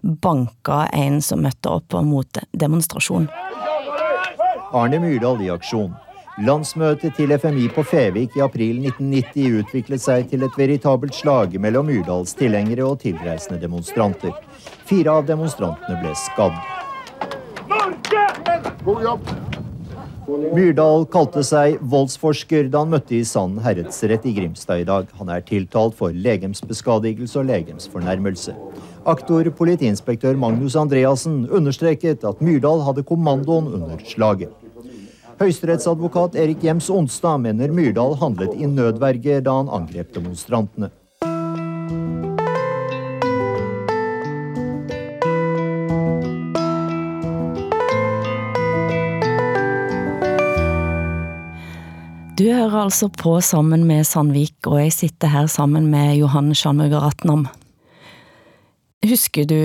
[0.03, 3.25] banka en som møtte opp på motdemonstrasjon.
[4.75, 5.95] Arne Myrdal i aksjon.
[6.45, 11.89] Landsmøtet til FMI på Fevik i april 1990 utviklet seg til et veritabelt slag mellom
[11.89, 14.35] Myrdals tilhengere og tilreisende demonstranter.
[14.85, 16.76] Fire av demonstrantene ble skadd.
[20.27, 25.09] Myrdal kalte seg voldsforsker da han møtte i Sand herredsrett i Grimstad i dag.
[25.19, 28.55] Han er tiltalt for legemsbeskadigelse og legemsfornærmelse.
[29.11, 34.55] Aktor politiinspektør Magnus Andreassen understreket at Myrdal hadde kommandoen under slaget.
[35.41, 40.93] Høyesterettsadvokat Erik Jems Onstad mener Myrdal handlet i nødverge da han angrep demonstrantene.
[52.37, 57.01] Du hører altså på sammen med Sandvik, og jeg sitter her sammen med Johan Schanmøger
[57.01, 57.47] Ratnam.
[59.07, 59.57] Husker du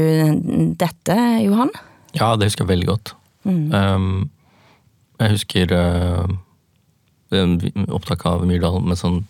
[0.80, 1.72] dette, Johan?
[2.16, 3.12] Ja, det husker jeg veldig godt.
[3.44, 4.30] Um,
[5.20, 6.30] jeg husker uh,
[7.92, 9.22] opptak av Myrdal med sånn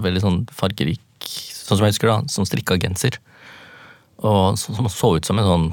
[0.00, 3.18] veldig sånn fargerik Sånn som jeg husker da, Som strikka genser.
[4.24, 5.66] Og så- som så ut som en sånn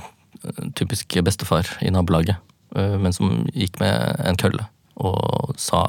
[0.46, 2.38] uh, typisk bestefar i nabolaget,
[2.76, 5.84] uh, men som gikk med en kølle og sa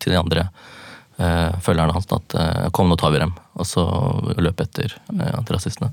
[0.00, 0.46] til de andre
[1.20, 3.84] eh, følgerne hans at eh, kom, nå tar vi dem, og så
[4.40, 5.92] løp etter eh, antirasistene.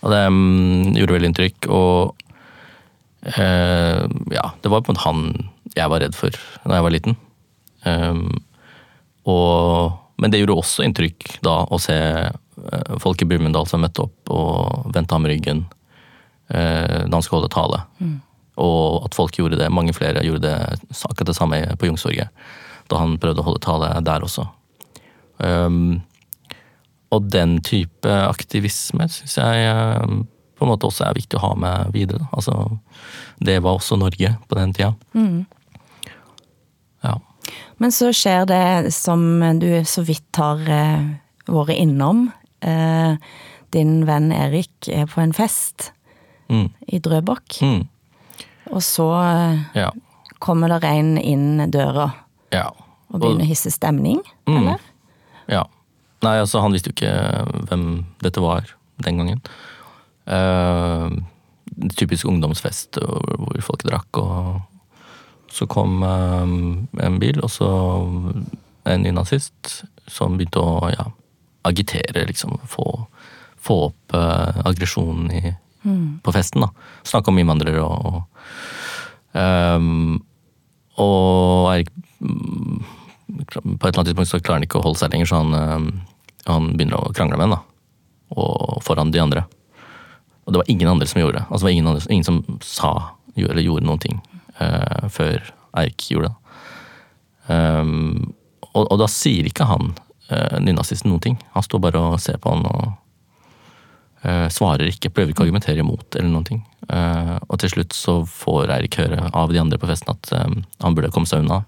[0.00, 2.26] Og det mm, gjorde veldig inntrykk, og
[3.36, 5.24] eh, ja, det var på en måte han
[5.76, 7.18] jeg var redd for da jeg var liten.
[7.86, 8.40] Um,
[9.30, 14.02] og, men det gjorde også inntrykk da å se eh, folk i Brumunddal som møtte
[14.06, 15.62] opp og vendte ham ryggen
[16.48, 17.82] eh, da han skulle holde tale.
[18.56, 20.56] Og at folk gjorde det, mange flere gjorde det
[21.06, 22.28] akkurat det samme på Jungstorget.
[22.90, 24.48] Da han prøvde å holde tale der også.
[25.38, 26.02] Um,
[27.10, 30.02] og den type aktivisme syns jeg eh,
[30.58, 32.26] på en måte også er viktig å ha med videre.
[32.36, 32.52] Altså,
[33.40, 34.92] det var også Norge på den tida.
[35.16, 35.46] Mm.
[37.02, 37.16] Ja.
[37.80, 39.22] Men så skjer det som
[39.62, 41.08] du så vidt har eh,
[41.50, 42.26] vært innom.
[42.60, 43.16] Eh,
[43.72, 45.92] din venn Erik er på en fest
[46.50, 46.66] Mm.
[46.90, 47.84] i Drøbak, Mm.
[48.70, 49.90] Og så eh, Ja.
[50.38, 52.10] kommer det en inn døra
[52.52, 52.68] ja.
[53.10, 54.56] og begynner å hisse stemning, Mm.
[54.62, 54.80] eller?
[55.48, 55.64] Ja.
[56.22, 57.84] Nei, altså han visste jo ikke hvem
[58.22, 58.66] dette var
[59.02, 59.40] den gangen.
[60.28, 61.08] Uh,
[61.96, 64.60] typisk ungdomsfest hvor folk drakk, og
[65.50, 67.70] så kom uh, en bil, og så
[68.90, 69.80] en nynazist
[70.10, 71.08] som begynte å ja,
[71.68, 72.58] agitere, liksom.
[72.68, 73.06] Få,
[73.60, 75.54] få opp uh, aggresjonen i,
[76.24, 76.70] på festen, da.
[77.08, 80.18] Snakke om innvandrere og, og um,
[81.00, 81.90] og Eirik
[82.20, 82.82] mm,
[83.30, 85.54] På et eller annet tidspunkt så klarer han ikke å holde seg lenger, så han,
[85.54, 85.88] ehm,
[86.48, 87.60] han begynner å krangle med henne.
[88.34, 89.44] Og foran de andre.
[90.44, 91.44] Og det var ingen andre som gjorde det.
[91.46, 92.92] Altså det var ingen, andre, ingen som sa
[93.38, 94.18] eller gjorde noen ting
[94.58, 95.38] uh, før
[95.78, 96.56] Eirik gjorde det.
[97.46, 98.34] Um,
[98.74, 101.38] og, og da sier ikke han uh, nynazisten noen ting.
[101.54, 102.90] Han står bare og ser på han og
[104.52, 106.58] svarer ikke, prøver ikke å argumentere imot eller noen ting.
[106.90, 110.56] Eh, og til slutt så får Eirik høre av de andre på festen at eh,
[110.82, 111.62] han burde komme seg unna.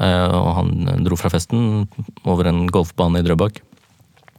[0.00, 1.86] Eh, og han dro fra festen
[2.24, 3.60] over en golfbane i Drøbak.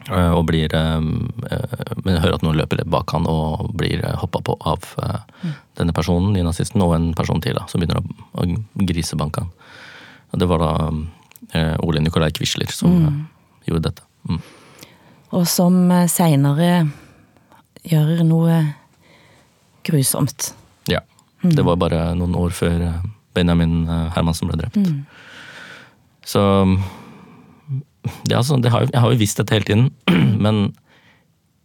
[0.09, 1.07] eh, og blir eh,
[1.51, 5.93] eh, Men hører at noen løper bak han og blir hoppa på av eh, denne
[5.93, 8.47] personen, nynazisten, og en person til da, som begynner å,
[8.87, 9.51] grisebanke han.
[10.37, 10.71] Det var da
[11.53, 13.19] eh, Ole Nikolai Quisler som mm.
[13.69, 14.07] gjorde dette.
[14.27, 14.41] Mm.
[15.35, 16.71] Og som seinere senere
[17.87, 18.61] gjør noe
[19.87, 20.51] grusomt.
[20.91, 21.01] Ja.
[21.41, 23.03] Det var bare noen år før eh,
[23.37, 24.79] Benjamin eh, Hermansen ble drept.
[26.27, 26.41] Så
[28.25, 29.89] det, er altså, det har, Jeg har jo visst dette hele tiden,
[30.45, 30.69] men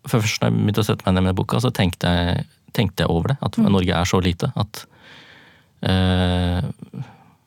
[0.06, 3.04] for først når jeg begynte å sette meg ned med boka, så tenkte jeg, tenkte
[3.04, 3.36] jeg over det.
[3.46, 4.48] At Norge er så lite.
[4.58, 4.80] At
[5.86, 6.58] uh,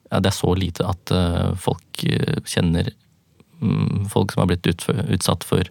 [0.07, 3.04] ja, det er så lite at uh, folk eh, kjenner mm,
[4.11, 5.69] folk som har blitt utsatt for,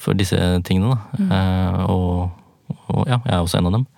[0.00, 0.38] for disse
[0.68, 0.96] tingene.
[0.96, 1.26] Da.
[1.38, 3.88] Eh, og, og ja, jeg er også en av dem.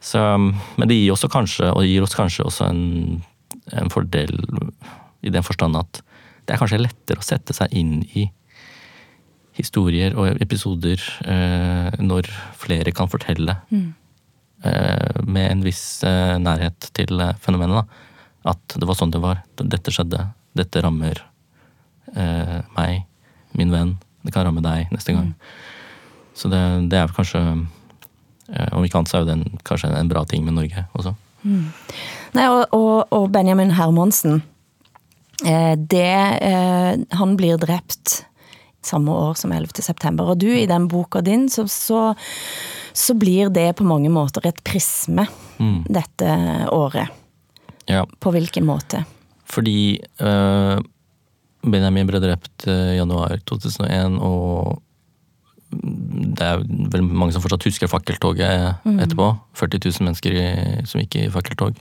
[0.00, 2.84] Så, men det gir, kanskje, gir oss kanskje også en,
[3.76, 4.32] en fordel
[5.20, 6.00] i den forstand at
[6.46, 8.30] det er kanskje lettere å sette seg inn i
[9.60, 17.20] historier og episoder eh, når flere kan fortelle eh, med en viss eh, nærhet til
[17.44, 17.82] fenomenet.
[17.82, 18.54] Da.
[18.54, 19.42] At det var sånn det var.
[19.60, 20.24] Dette skjedde.
[20.56, 21.20] Dette rammer
[22.16, 23.04] eh, meg,
[23.58, 23.96] min venn.
[24.22, 25.34] Det kan ramme deg neste gang.
[26.36, 26.60] Så det,
[26.92, 27.40] det er kanskje
[28.52, 30.86] eh, Om ikke annet så er jo det en, kanskje en bra ting med Norge
[30.96, 31.14] også.
[31.44, 34.42] Nei, og, og, og Benjamin Hermansen,
[35.44, 36.06] eh, det,
[36.44, 38.20] eh, han blir drept
[38.84, 39.82] samme år som 11.
[39.84, 40.30] september.
[40.32, 42.14] Og du, i den boka din, så, så,
[42.96, 45.26] så blir det på mange måter et prisme
[45.60, 45.82] Mm.
[45.92, 46.26] dette
[46.72, 47.10] året.
[47.84, 49.02] Ja, På hvilken måte?
[49.44, 50.78] fordi eh,
[51.62, 54.80] Benjamin ble drept i januar 2001, og
[55.70, 59.28] det er vel mange som fortsatt husker fakkeltoget etterpå.
[59.58, 60.46] 40 000 mennesker i,
[60.88, 61.78] som gikk i fakkeltog.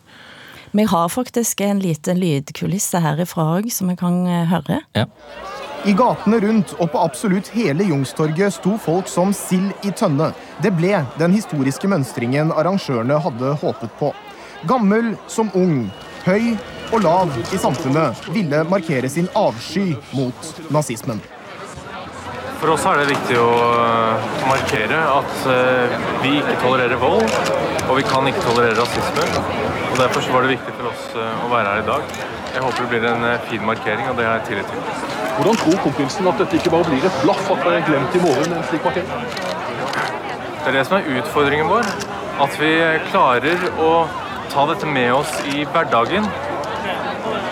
[0.71, 4.83] Vi har faktisk en liten lydkulisse herifra òg, som vi kan eh, høre.
[4.93, 5.07] Ja.
[5.87, 10.29] I gatene rundt og på absolutt hele Youngstorget sto folk som sild i tønne.
[10.61, 14.11] Det ble den historiske mønstringen arrangørene hadde håpet på.
[14.69, 15.87] Gammel som ung,
[16.27, 16.53] høy
[16.91, 21.21] og lav i samfunnet ville markere sin avsky mot nazismen.
[22.59, 25.93] For oss er det viktig å eh, markere at eh,
[26.25, 27.23] vi ikke tolererer vold,
[27.85, 29.27] og vi kan ikke tolerere rasisme.
[29.93, 32.19] Og Derfor så var det viktig for oss eh, å være her i dag.
[32.49, 35.07] Jeg håper det blir en fin markering, og det har jeg tillit til.
[35.37, 38.23] Hvordan tror kompisen at dette ikke bare blir et blaff at det er glemt i
[38.25, 39.13] morgen en slik markering?
[40.59, 41.87] Det er det som er utfordringen vår.
[42.43, 42.73] At vi
[43.07, 43.93] klarer å
[44.51, 46.27] ta dette med oss i hverdagen.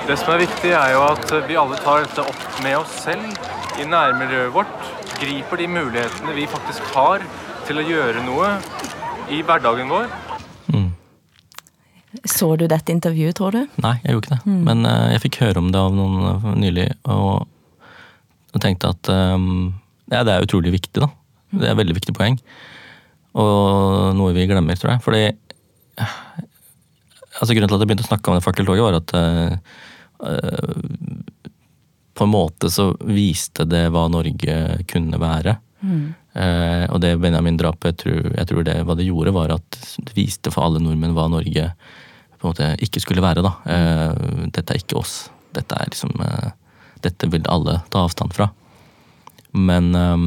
[0.08, 3.80] Det som er viktig, er jo at vi alle tar dette opp med oss selv
[3.82, 4.86] i nærmiljøet vårt.
[5.20, 7.26] Griper de mulighetene vi faktisk har
[7.68, 8.54] til å gjøre noe
[9.36, 10.08] i hverdagen vår.
[12.24, 13.66] Så du dette intervjuet, tror du?
[13.84, 14.56] Nei, jeg gjorde ikke det.
[14.70, 17.44] Men uh, jeg fikk høre om det av noen eh, nylig, og,
[18.56, 19.74] og tenkte at um,
[20.08, 21.12] ja, det er utrolig viktig, da.
[21.52, 22.40] Det er et veldig viktig poeng.
[23.38, 25.04] Og noe vi glemmer, tror jeg.
[25.04, 25.26] Fordi
[26.00, 29.84] altså Grunnen til at jeg begynte å snakke om det fakkeltoget, var at uh,
[32.18, 34.56] på en måte så viste det hva Norge
[34.90, 35.58] kunne være.
[36.38, 40.16] Eh, og det Benjamin-drapet, jeg tror, jeg tror det, hva det gjorde, var at det
[40.18, 41.72] viste for alle nordmenn hva Norge
[42.38, 43.46] på en måte ikke skulle være.
[43.46, 43.54] da.
[43.66, 45.16] Eh, dette er ikke oss.
[45.56, 46.54] Dette er liksom eh,
[46.98, 48.50] Dette vil alle ta avstand fra.
[49.54, 50.26] Men eh,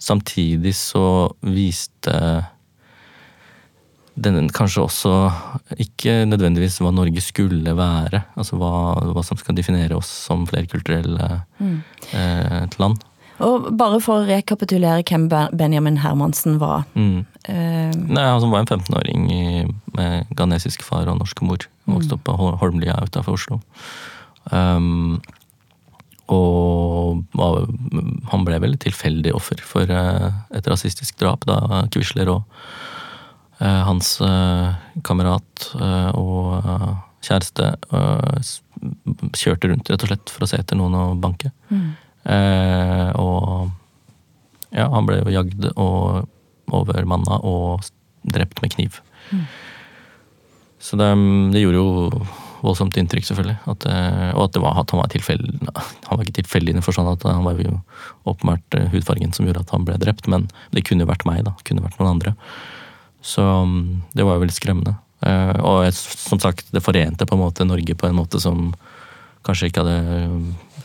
[0.00, 2.14] samtidig så viste
[4.18, 5.12] den kanskje også
[5.78, 8.24] ikke nødvendigvis hva Norge skulle være.
[8.38, 8.70] Altså hva,
[9.14, 11.78] hva som skal definere oss som flerkulturelle Mm.
[12.12, 12.98] eh, et land.
[13.38, 16.84] Og bare for å rekapitulere hvem Benjamin Hermansen var.
[16.98, 17.24] Mm.
[17.46, 19.28] Eh, Nei, Han var en 15-åring
[19.94, 21.58] med ghanesisk far og norsk mor.
[21.86, 23.60] Vokste opp på Holmlia utafor Oslo.
[24.50, 25.20] Um,
[26.28, 27.22] og
[28.32, 30.28] han ble vel tilfeldig offer for eh,
[30.58, 32.42] et rasistisk drap da Quisler og
[33.66, 34.74] hans eh,
[35.06, 36.90] kamerat eh, og eh,
[37.26, 38.50] kjæreste eh,
[39.34, 41.50] kjørte rundt rett og slett for å se etter noen å banke.
[41.72, 41.88] Mm.
[42.28, 43.70] Eh, og
[44.70, 46.28] ja, han ble jo jagd og
[46.74, 47.88] overmanna og
[48.28, 49.00] drept med kniv.
[49.32, 49.46] Mm.
[50.78, 51.08] Så det,
[51.54, 52.26] det gjorde jo
[52.62, 53.58] voldsomt inntrykk, selvfølgelig.
[53.70, 56.96] At, eh, og at, det var, at han var tilfeldig Han var ikke tilfeldig innenfor
[56.96, 57.76] sånn at han var jo
[58.28, 61.44] åpenbart eh, hudfargen som gjorde at han ble drept, men det kunne jo vært meg,
[61.46, 61.54] da.
[61.68, 62.34] Kunne vært noen andre.
[63.24, 64.94] Så mm, det var jo veldig skremmende.
[65.26, 68.70] Eh, og jeg, som sagt, det forente på en måte Norge på en måte som
[69.46, 69.96] kanskje ikke hadde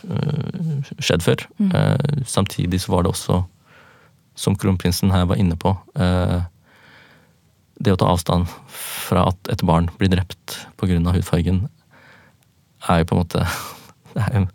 [0.08, 1.44] øh, skjedd før.
[1.58, 1.70] Mm.
[1.70, 3.42] Eh, samtidig så var det også,
[4.34, 6.42] som kronprinsen her var inne på, eh,
[7.84, 10.98] det å ta avstand fra at et barn blir drept pga.
[11.12, 11.68] hudfargen,
[12.88, 13.46] er jo på en måte
[14.14, 14.46] det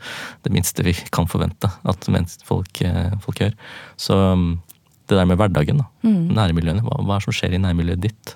[0.43, 2.09] det minste vi kan forvente at
[2.45, 3.53] folk, eh, folk gjør.
[3.97, 4.61] Så mm,
[5.09, 5.87] det der med hverdagen, da.
[6.05, 6.29] Mm.
[6.37, 6.83] Nærmiljøene.
[6.85, 8.35] Hva, hva er det som skjer i nærmiljøet ditt?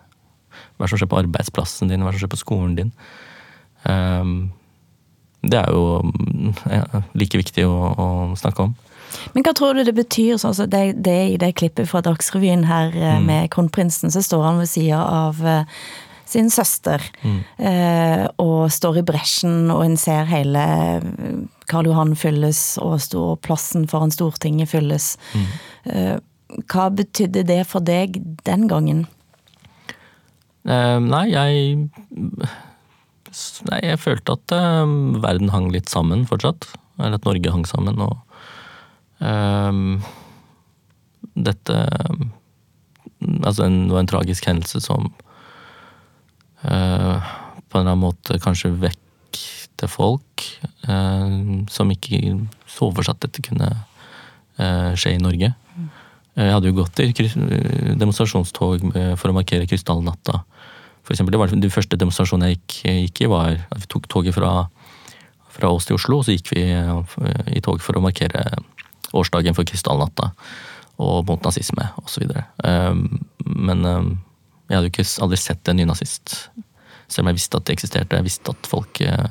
[0.77, 2.01] Hva er det som skjer på arbeidsplassen din?
[2.03, 2.91] Hva er det som skjer på skolen din?
[3.83, 4.33] Um,
[5.43, 5.99] det er jo
[6.71, 6.85] ja,
[7.19, 8.07] like viktig å, å
[8.39, 8.75] snakke om.
[9.35, 12.63] Men hva tror du det betyr, sånn som det, det i det klippet fra Dagsrevyen
[12.69, 13.27] her eh, Mm.
[13.27, 15.67] med kronprinsen, så står han ved sida av eh,
[16.25, 17.39] sin søster, Mm.
[17.59, 20.63] eh, og står i bresjen, og en ser hele
[21.69, 25.11] Karl Johan fylles, og, og plassen foran Stortinget fylles.
[25.35, 26.21] Mm.
[26.69, 29.05] Hva betydde det for deg den gangen?
[30.63, 31.77] Eh, nei, jeg
[33.65, 34.91] Nei, jeg følte at eh,
[35.23, 36.67] verden hang litt sammen fortsatt.
[37.01, 38.17] Eller at Norge hang sammen, og
[39.25, 39.73] eh,
[41.33, 41.79] Dette
[43.23, 45.05] Altså, en, det var en tragisk hendelse som
[46.67, 47.29] eh,
[47.69, 50.43] på en eller annen måte kanskje vekte folk
[50.87, 51.37] eh,
[51.71, 52.19] som ikke
[52.67, 53.69] så for seg at dette kunne
[54.59, 55.53] eh, skje i Norge.
[56.33, 58.87] Jeg hadde jo gått i demonstrasjonstog
[59.21, 60.39] for å markere krystallnatta.
[61.03, 64.07] For eksempel, det var De første demonstrasjonene jeg gikk, gikk i, var at vi tok
[64.09, 64.67] toget fra,
[65.51, 66.21] fra Ås til Oslo.
[66.23, 68.45] Så gikk vi eh, i tog for å markere
[69.13, 70.31] årsdagen for krystallnatta
[71.03, 72.29] og mot nazisme osv.
[73.43, 74.09] Men um,
[74.69, 76.35] jeg hadde jo ikke aldri sett en nynazist.
[77.11, 78.17] Selv om jeg visste at det eksisterte.
[78.17, 79.25] Jeg visste at folk eh,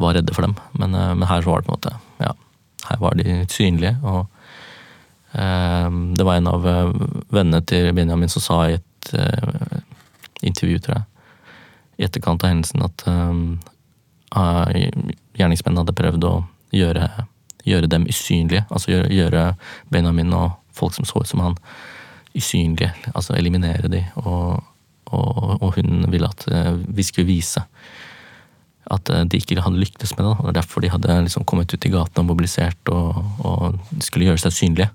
[0.00, 0.54] var redde for dem.
[0.78, 2.36] Men, eh, men her var det på en måte Ja,
[2.86, 3.96] her var de synlige.
[4.04, 4.39] og Eh,
[5.32, 6.88] Det var en av eh,
[7.30, 9.76] vennene til Benjamin som sa i et eh,
[10.42, 11.04] intervju, tror jeg,
[12.00, 14.88] i etterkant av hendelsen, at eh,
[15.38, 16.34] gjerningsmennene hadde prøvd å
[16.74, 17.06] gjøre,
[17.66, 18.64] gjøre dem usynlige.
[18.70, 19.44] Altså gjøre
[19.92, 21.56] Benjamin og folk som så ut som han,
[22.34, 22.92] usynlige.
[23.14, 24.04] Altså eliminere de.
[24.22, 24.60] Og,
[25.10, 27.64] og, og hun ville at eh, vi skulle vise
[28.90, 30.32] at eh, de ikke hadde lyktes med det.
[30.38, 34.30] og er derfor de hadde liksom kommet ut i gatene og mobilisert og, og skulle
[34.30, 34.90] gjøre seg synlige.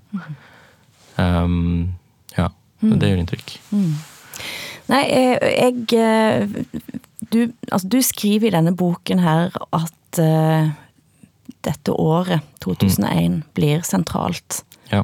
[1.16, 1.94] Um,
[2.36, 2.50] ja,
[2.82, 2.98] Mm.
[3.00, 3.52] det gjør inntrykk.
[4.86, 6.56] Nei, jeg, jeg eh,
[7.32, 7.38] du,
[7.72, 10.68] altså, du skriver i denne boken her at uh,
[11.66, 14.60] dette året, 2001, blir sentralt.
[14.92, 15.02] Ja.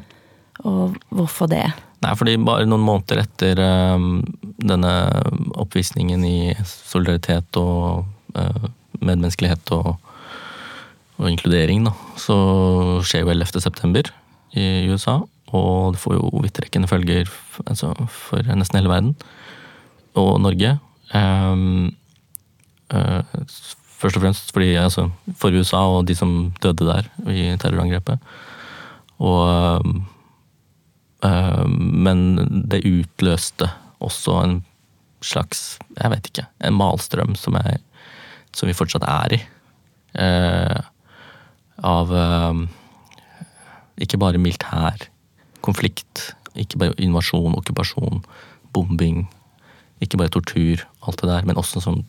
[0.63, 1.65] Og hvorfor det?
[2.03, 3.59] Nei, fordi bare noen måneder etter
[3.97, 4.21] um,
[4.61, 4.93] denne
[5.59, 8.05] oppvisningen i solidaritet og
[8.37, 8.69] uh,
[9.05, 9.95] medmenneskelighet og,
[11.19, 12.37] og inkludering, da, så
[13.05, 13.61] skjer jo 11.
[13.63, 14.09] september
[14.57, 15.19] i USA.
[15.53, 17.29] Og det får jo vidtrekkende følger
[17.67, 19.13] altså, for nesten hele verden.
[20.17, 20.77] Og Norge.
[21.13, 21.93] Um,
[22.93, 23.21] uh,
[24.01, 28.17] først og fremst fordi, altså, for USA og de som døde der i terrorangrepet.
[29.21, 30.03] Og um,
[31.79, 32.19] Men
[32.67, 33.69] det utløste
[34.03, 34.57] også en
[35.23, 37.79] slags, jeg vet ikke, en malstrøm som, er,
[38.53, 39.41] som vi fortsatt er i.
[40.23, 40.81] Eh,
[41.83, 42.59] Av eh,
[44.05, 45.07] ikke bare militær
[45.65, 48.21] konflikt, ikke bare invasjon, okkupasjon,
[48.75, 49.23] bombing,
[50.03, 52.03] ikke bare tortur, alt det der, men også som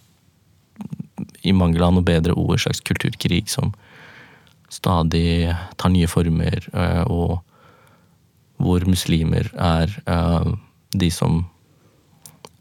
[1.47, 3.72] i mangel av noe bedre ord, slags kulturkrig som
[4.72, 5.49] stadig
[5.80, 7.40] tar nye former, eh, og
[8.61, 9.90] hvor muslimer er
[10.95, 11.42] de som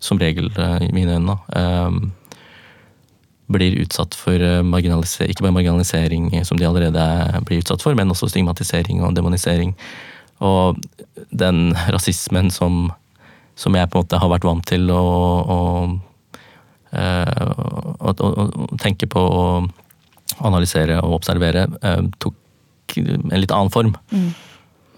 [0.04, 0.50] som regel,
[0.84, 1.36] i mine øyne,
[3.54, 7.95] blir utsatt for eh, marginalisering, ikke bare marginalisering som de allerede er- blir utsatt for,
[7.95, 9.76] men også stigmatisering og demonisering.
[10.43, 10.80] Og
[11.32, 12.91] den rasismen som,
[13.56, 15.04] som jeg på en måte har vært vant til å,
[15.56, 15.60] å,
[16.91, 17.54] eh,
[17.99, 19.72] å, å, tenke på og
[20.43, 23.95] analysere og observere, eh, tok en litt annen form.
[24.14, 24.34] Mm.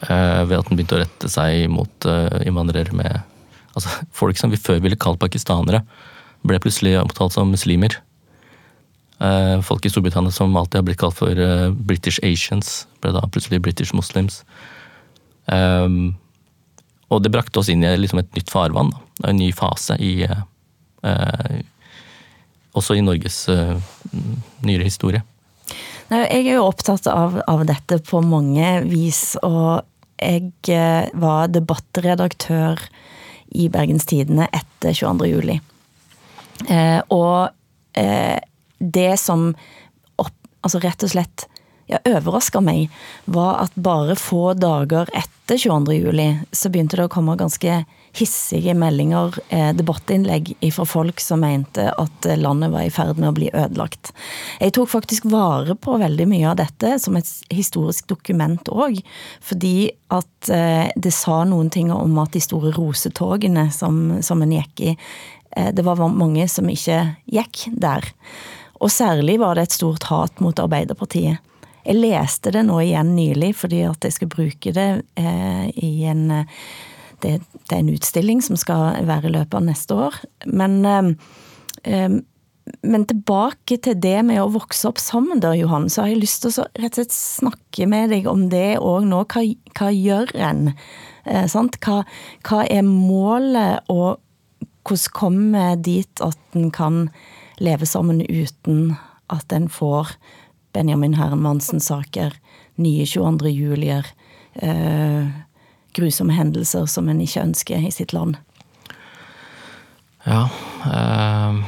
[0.06, 3.22] ved at den begynte å rette seg mot eh, innvandrere med
[3.76, 5.84] altså Folk som vi før ville kalt pakistanere,
[6.46, 7.98] ble plutselig omtalt som muslimer.
[9.20, 13.24] Eh, Folk i Storbritannia som alltid har blitt kalt for eh, British Asians, ble da
[13.32, 14.44] plutselig British Muslims.
[15.46, 16.16] Um,
[17.14, 19.30] og det brakte oss inn i liksom et nytt farvann, da.
[19.30, 21.60] en ny fase i eh,
[22.76, 23.78] Også i Norges uh,
[24.66, 25.22] nyere historie.
[26.10, 29.86] Nei, jeg er jo opptatt av, av dette på mange vis, og
[30.20, 32.82] jeg uh, var debattredaktør
[33.56, 35.30] i Bergens Tidende etter 22.
[35.30, 35.56] juli.
[37.14, 37.48] Og
[38.80, 39.52] det som
[40.22, 41.48] opp, altså rett og slett
[41.88, 42.90] ja, overraska meg,
[43.26, 45.94] var at bare få dager etter 22.
[45.94, 47.84] juli, så begynte det å komme ganske
[48.16, 53.36] hissige meldinger, eh, debattinnlegg fra folk som mente at landet var i ferd med å
[53.36, 54.14] bli ødelagt.
[54.60, 59.02] Jeg tok faktisk vare på veldig mye av dette som et historisk dokument òg,
[59.42, 64.58] fordi at eh, det sa noen ting om at de store rosetogene som, som en
[64.58, 64.98] gikk i,
[65.58, 68.10] eh, det var mange som ikke gikk der.
[68.86, 71.42] Og særlig var det et stort hat mot Arbeiderpartiet.
[71.86, 76.30] Jeg leste det nå igjen nylig, fordi at jeg skal bruke det eh, i en
[77.22, 80.18] det, det, er en utstilling som skal være i løpet av neste år.
[80.46, 81.12] Men, eh,
[81.90, 82.18] eh,
[82.82, 86.44] men tilbake til det med å vokse opp sammen, da, Johan, så har jeg lyst
[86.44, 89.24] til å rett og slett snakke med deg om det òg nå.
[89.32, 89.46] Hva,
[89.78, 90.74] hva, gjør en?
[91.26, 92.02] Eh, hva,
[92.50, 94.22] hva, er målet, og
[94.86, 97.06] hvordan kommer dit at en kan
[97.58, 98.96] leve sammen uten
[99.32, 100.16] at en får
[100.76, 102.34] Benjamin Hermansen-saker,
[102.76, 103.50] nye 22.
[103.50, 104.08] julier,
[104.54, 105.28] eh,
[105.96, 108.36] grusomme hendelser som en ikke ønsker i sitt land.
[110.26, 110.50] Ja
[110.90, 111.60] eh,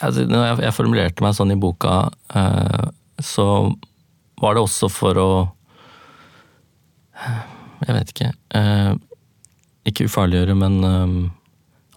[0.00, 2.88] altså, Når jeg, jeg, formulerte meg sånn i boka, eh,
[3.20, 3.46] så
[4.40, 5.30] var det også for å
[7.84, 8.94] Jeg vet ikke eh,
[9.90, 11.18] Ikke ufarliggjøre, men eh,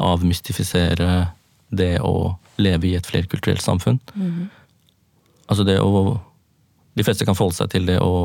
[0.01, 1.11] avmystifisere
[1.71, 3.99] det å leve i et flerkulturelt samfunn.
[4.15, 4.49] Mm.
[5.51, 6.19] Altså det å
[6.91, 8.15] De fleste kan forholde seg til det å,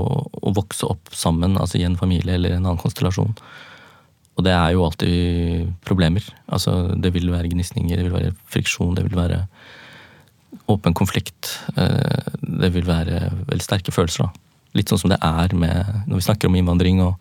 [0.42, 3.36] å, vokse opp sammen, altså i en familie eller en annen konstellasjon.
[4.34, 6.26] Og det er jo alltid problemer.
[6.50, 9.44] Altså det vil være gnisninger, det vil være friksjon, det vil være
[10.66, 11.52] åpen konflikt.
[11.78, 14.26] Eh, det vil være veldig sterke følelser.
[14.26, 14.58] da.
[14.74, 17.14] Litt sånn som det er med, når vi snakker om innvandring og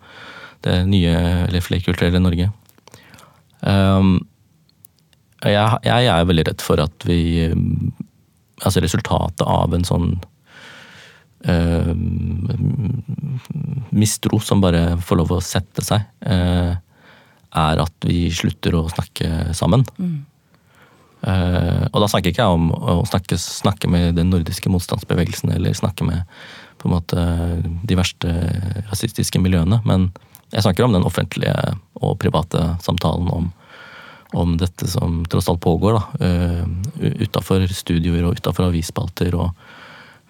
[0.66, 1.14] det nye
[1.46, 2.50] eller flerkulturelle Norge.
[3.62, 4.18] Um,
[5.44, 7.50] jeg, jeg, er veldig redd for at vi
[8.64, 10.14] altså resultatet av en sånn
[11.52, 11.92] øh,
[13.96, 16.72] mistro som bare får lov å sette seg, øh,
[17.56, 19.86] er at vi slutter å snakke sammen.
[20.00, 20.24] Mm.
[21.26, 25.74] Uh, og da snakker ikke jeg om å snakke, snakke, med den nordiske motstandsbevegelsen eller
[25.74, 26.28] snakke med
[26.78, 27.24] på en måte
[27.88, 28.30] de verste
[28.92, 30.12] rasistiske miljøene, men
[30.52, 31.56] jeg snakker om den offentlige
[31.98, 33.48] og private samtalen om
[34.34, 36.04] om dette som tross alt pågår, da.
[36.22, 36.64] Uh,
[37.22, 39.52] utafor studioer og utafor avisspalter og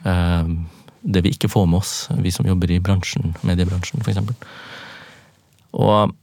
[0.06, 0.50] uh,
[1.06, 4.20] det vi ikke får med oss, vi som jobber i bransjen, mediebransjen f.eks.
[5.76, 6.16] Og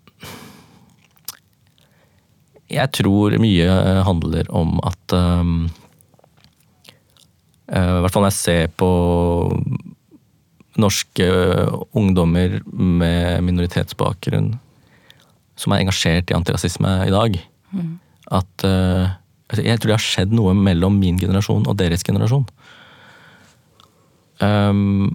[2.72, 5.68] jeg tror mye handler om at um,
[7.68, 8.90] I hvert fall når jeg ser på
[10.80, 11.28] norske
[11.92, 14.54] ungdommer med minoritetsbakgrunn
[15.60, 17.36] som er engasjert i antirasisme i dag,
[17.72, 17.96] Mm.
[18.32, 19.18] At uh,
[19.58, 22.46] Jeg tror det har skjedd noe mellom min generasjon og deres generasjon.
[24.40, 25.10] Um,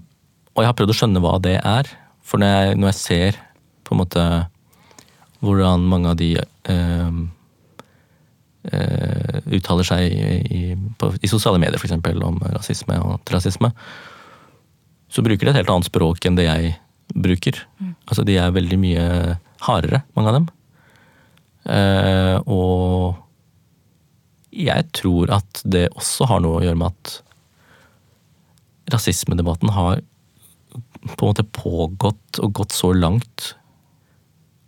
[0.54, 1.90] og jeg har prøvd å skjønne hva det er.
[2.26, 3.40] For når jeg, når jeg ser
[3.86, 4.24] på en måte
[5.44, 7.18] hvordan mange av de uh,
[8.72, 10.62] uh, uttaler seg i,
[10.98, 11.94] på, i sosiale medier f.eks.
[12.26, 13.72] om rasisme og antirasisme,
[15.08, 16.74] så bruker de et helt annet språk enn det jeg
[17.14, 17.62] bruker.
[17.80, 17.94] Mm.
[18.06, 19.04] Altså De er veldig mye
[19.64, 20.48] hardere, mange av dem.
[21.68, 23.18] Eh, og
[24.58, 27.18] jeg tror at det også har noe å gjøre med at
[28.94, 30.00] rasismedebatten har
[31.08, 33.52] på en måte pågått og gått så langt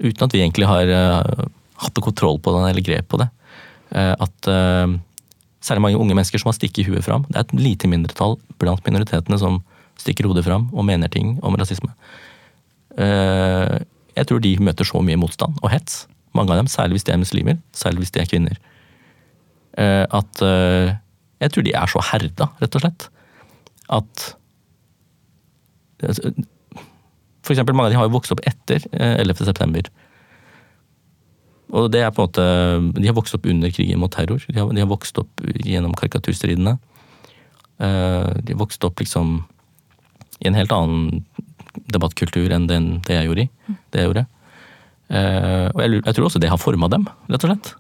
[0.01, 1.45] uten at vi egentlig har uh,
[1.83, 3.29] hatt kontroll på den eller grep på det.
[3.93, 4.95] Uh, at uh,
[5.65, 7.27] særlig mange unge mennesker som har stikket huet fram.
[7.29, 9.61] Det er et lite mindretall blant minoritetene som
[10.01, 11.93] stikker hodet fram og mener ting om rasisme.
[12.97, 16.07] jeg tror de møter så mye motstand og hets
[16.37, 18.61] mange av dem, særlig hvis de er muslimer, særlig hvis de er kvinner,
[19.79, 20.93] eh, at eh,
[21.41, 23.09] jeg tror de er så herda, rett og slett,
[23.91, 24.27] at
[26.07, 26.33] altså,
[27.43, 29.45] for eksempel, mange av de har jo vokst opp etter eh, 11.
[29.49, 29.89] september.
[31.71, 32.45] Og det er på en måte,
[33.01, 34.43] De har vokst opp under krigen mot terror.
[34.47, 36.77] De har, de har vokst opp gjennom karikaturstridene.
[37.81, 39.41] Eh, De har vokst opp liksom
[40.41, 41.25] i en helt annen
[41.93, 43.47] debattkultur enn den, det jeg gjorde.
[43.47, 44.27] i, det jeg gjorde.
[45.11, 47.73] Eh, Og jeg, jeg tror også det har forma dem, rett og slett.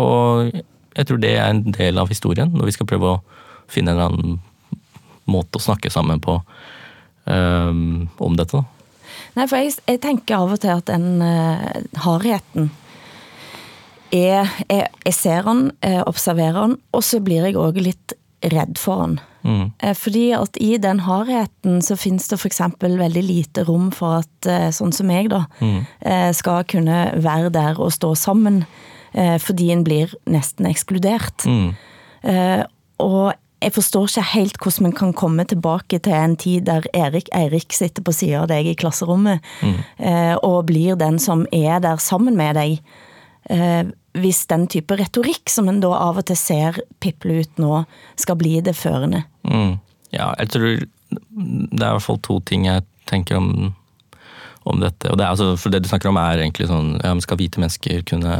[0.00, 0.54] Og
[0.94, 3.22] jeg tror det er en del av historien, når vi skal prøve å
[3.70, 4.38] finne en eller annen
[5.30, 6.38] måte å snakke sammen på
[7.24, 8.60] um, om dette.
[9.34, 12.70] Nei, for jeg, jeg tenker av og til at den uh, hardheten
[14.14, 18.14] er, er Jeg ser den, jeg observerer den, og så blir jeg òg litt
[18.52, 19.20] redd for den.
[19.44, 19.72] Mm.
[19.78, 22.60] Eh, Fordi at i den hardheten så finnes det f.eks.
[22.80, 25.86] veldig lite rom for at eh, sånn som meg, da, Mm.
[26.00, 28.64] eh, skal kunne være der og stå sammen.
[29.14, 31.44] Fordi en blir nesten ekskludert.
[31.46, 31.76] Mm.
[32.98, 33.32] Og
[33.62, 37.72] jeg forstår ikke helt hvordan man kan komme tilbake til en tid der Erik Eirik
[37.72, 39.38] sitter på sida av deg i klasserommet,
[39.98, 42.80] eh, og blir den som er der sammen med deg.
[44.14, 47.84] Eh, Hvis den type retorikk som en da av og til ser piple ut nå,
[48.16, 49.24] skal bli det førende.
[49.42, 49.78] Mm.
[50.14, 50.84] Ja, jeg tror
[51.34, 53.74] det er i hvert fall to ting jeg tenker om,
[54.64, 55.10] om dette.
[55.10, 57.38] Og det er altså, for det du snakker om er egentlig sånn ja, men Skal
[57.38, 58.34] hvite mennesker kunne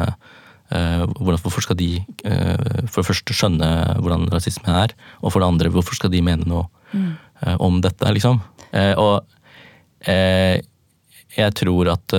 [0.70, 1.90] eh, hvordan, Hvorfor skal de
[2.24, 3.68] eh, for det første skjønne
[4.00, 8.14] hvordan rasisme er, og for det andre hvorfor skal de mene noe eh, om dette,
[8.16, 8.40] liksom?
[8.72, 9.26] Eh, og
[10.10, 10.62] eh,
[11.34, 12.14] jeg tror at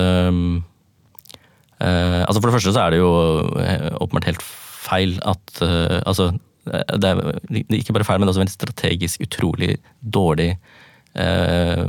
[1.80, 3.10] Eh, altså For det første så er det jo
[3.60, 4.44] eh, åpenbart helt
[4.86, 6.30] feil at uh, Altså,
[6.64, 7.18] det er,
[7.50, 10.56] det er ikke bare feil, men det er også en strategisk utrolig dårlig
[11.18, 11.86] uh,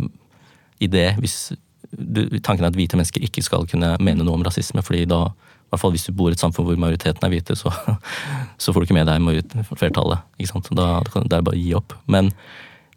[0.81, 1.53] idé hvis
[1.91, 5.27] du, tanken er at hvite mennesker ikke skal kunne mene noe om rasisme, fordi da
[5.29, 7.71] i hvert fall hvis du bor i et samfunn hvor majoriteten er hvite, så,
[8.61, 10.25] så får du ikke med deg flertallet.
[10.37, 10.69] ikke sant?
[10.77, 11.95] Da, det er bare å gi opp.
[12.05, 12.33] Men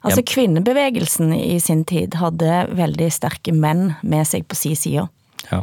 [0.00, 5.04] Altså Kvinnebevegelsen i sin tid hadde veldig sterke menn med seg på si side.
[5.50, 5.60] Ja.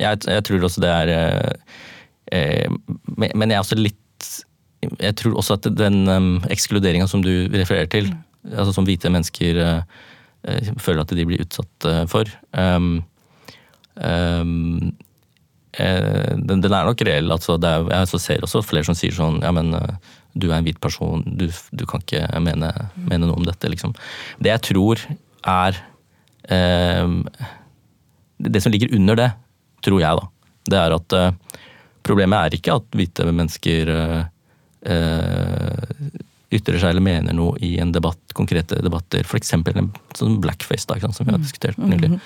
[0.00, 1.50] Jeg, jeg tror også det er eh,
[2.32, 2.70] eh,
[3.16, 4.30] Men jeg er også litt
[5.00, 8.08] Jeg tror også at den um, ekskluderinga som du refererer til,
[8.48, 9.82] altså som hvite mennesker eh,
[10.48, 13.02] eh, føler at de blir utsatt eh, for um,
[14.00, 14.94] um,
[15.76, 17.28] eh, den, den er nok reell.
[17.34, 19.74] Altså er, jeg ser også flere som sier sånn Ja, men
[20.32, 23.94] du er en hvit person, du, du kan ikke mene, mene noe om dette, liksom.
[24.40, 25.04] Det jeg tror
[25.48, 25.78] er
[26.48, 27.08] eh,
[28.38, 29.30] Det som ligger under det,
[29.84, 31.60] tror jeg, da, det er at eh,
[32.06, 34.22] problemet er ikke at hvite mennesker eh,
[34.94, 36.08] eh,
[36.50, 39.52] ytrer seg eller mener noe i en debatt, konkrete debatter, f.eks.
[39.54, 42.16] en sånn blackface, da, som vi har diskutert nylig.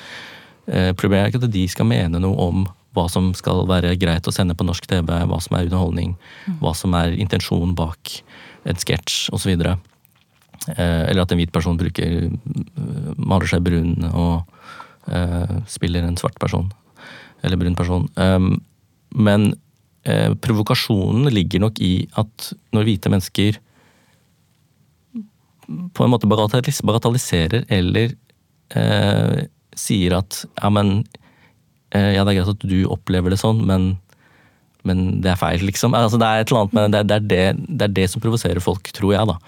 [0.66, 4.28] Eh, Problemet er ikke at de skal mene noe om hva som skal være greit
[4.30, 6.14] å sende på norsk TV, hva som er underholdning,
[6.62, 8.20] hva som er intensjonen bak
[8.64, 9.50] en sketsj osv.
[9.59, 12.30] Eh, eller at en hvit person bruker
[13.18, 14.46] maler seg brun og
[15.11, 16.70] uh, spiller en svart person.
[17.45, 18.09] Eller brun person.
[18.16, 18.57] Um,
[19.14, 19.53] men
[20.09, 23.61] eh, provokasjonen ligger nok i at når hvite mennesker
[25.64, 28.12] på en måte bagatellis bagatelliserer eller
[28.76, 30.97] eh, sier at ja, men
[31.95, 33.95] eh, ja, det er greit at du opplever det sånn, men,
[34.84, 35.97] men det er feil, liksom.
[35.97, 38.24] Altså, det er et eller annet men det, det, er det, det er det som
[38.24, 39.38] provoserer folk, tror jeg, da.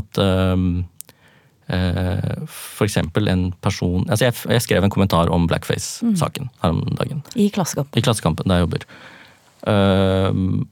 [0.00, 0.70] At ehm,
[1.70, 6.82] eh, for eksempel en person altså jeg, jeg skrev en kommentar om blackface-saken her om
[6.98, 7.22] dagen.
[7.36, 7.96] I Klassekampen.
[7.98, 8.84] I Klassekampen, der jeg jobber.
[9.70, 10.66] Ehm,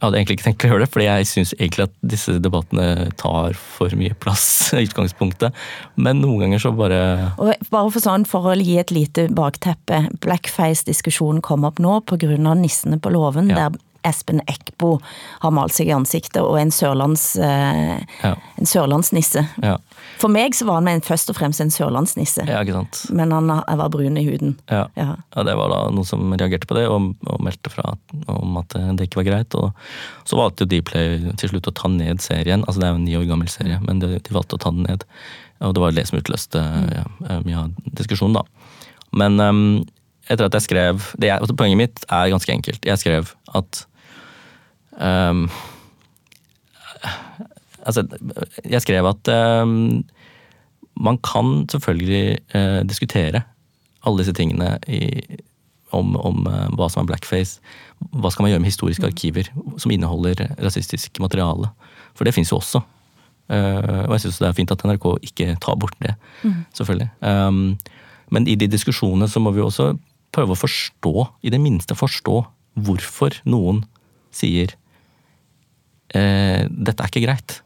[0.00, 3.10] jeg hadde egentlig ikke tenkt å gjøre det, fordi jeg syns egentlig at disse debattene
[3.20, 4.46] tar for mye plass
[4.78, 5.52] i utgangspunktet.
[6.00, 7.00] Men noen ganger så bare
[7.36, 10.06] Og bare for sånn, for å gi et lite bakteppe.
[10.24, 13.68] Blackface-diskusjonen kom opp nå av Nissene på låven, Ja.
[13.68, 14.98] der Espen Eckbo
[15.42, 18.34] har malt seg i ansiktet, og en, sørlands, eh, Ja.
[18.58, 19.46] en sørlandsnisse.
[19.62, 19.76] Ja,
[20.20, 22.60] For meg så var han en, først og fremst en sørlandsnisse, ja
[23.10, 24.56] men han var brun i huden.
[24.70, 24.86] Ja.
[24.96, 25.16] Ja.
[25.36, 27.94] ja, det var da noen som reagerte på det og, og meldte fra
[28.28, 29.54] om at det ikke var greit.
[29.58, 29.72] Og
[30.28, 32.64] så valgte jo Dplay til slutt å ta ned serien.
[32.66, 34.72] Altså det er jo en ni år gammel serie, men de, de valgte å ta
[34.74, 35.04] den ned.
[35.60, 36.60] Og det var det som utløste
[36.94, 37.04] ja,
[37.44, 38.44] mye av diskusjonen, da.
[39.20, 39.62] Men um,
[40.30, 42.86] etter at jeg skrev det jeg, altså Poenget mitt er ganske enkelt.
[42.86, 43.84] Jeg skrev at
[45.00, 45.46] ehm,
[47.80, 48.04] Altså,
[48.68, 49.28] jeg skrev at
[49.62, 50.04] um,
[51.00, 53.42] man kan selvfølgelig uh, diskutere
[54.04, 55.00] alle disse tingene i,
[55.96, 57.60] om, om uh, hva som er blackface.
[58.12, 59.48] Hva skal man gjøre med historiske arkiver
[59.80, 61.70] som inneholder rasistisk materiale?
[62.14, 62.82] For det fins jo også.
[63.50, 66.14] Uh, og jeg syns det er fint at NRK ikke tar bort det,
[66.76, 67.08] selvfølgelig.
[67.24, 67.78] Um,
[68.30, 69.94] men i de diskusjonene så må vi også
[70.30, 72.36] prøve å forstå, i det minste forstå,
[72.78, 73.82] hvorfor noen
[74.30, 74.76] sier
[76.14, 77.60] eh, dette er ikke greit.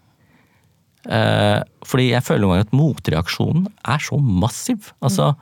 [1.04, 4.90] Eh, fordi jeg føler noen ganger at motreaksjonen er så massiv.
[5.04, 5.32] Altså,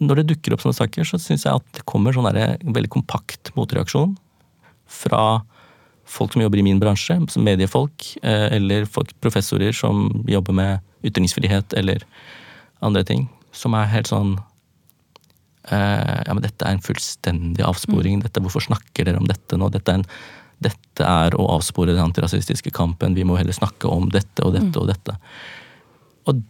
[0.00, 2.92] når det dukker opp sånne saker, så syns jeg at det kommer sånn der veldig
[2.96, 4.16] kompakt motreaksjon
[4.90, 5.42] fra
[6.04, 11.06] folk som jobber i min bransje, som mediefolk, eh, eller folk, professorer som jobber med
[11.06, 12.04] ytringsfrihet eller
[12.84, 14.34] andre ting, som er helt sånn
[15.70, 18.20] eh, Ja, men dette er en fullstendig avsporing.
[18.24, 19.70] Dette, hvorfor snakker dere om dette nå?
[19.72, 20.08] Dette er, en,
[20.62, 23.16] dette er å avspore den antirasistiske kampen.
[23.16, 25.16] Vi må heller snakke om dette og dette og dette.
[26.30, 26.42] Og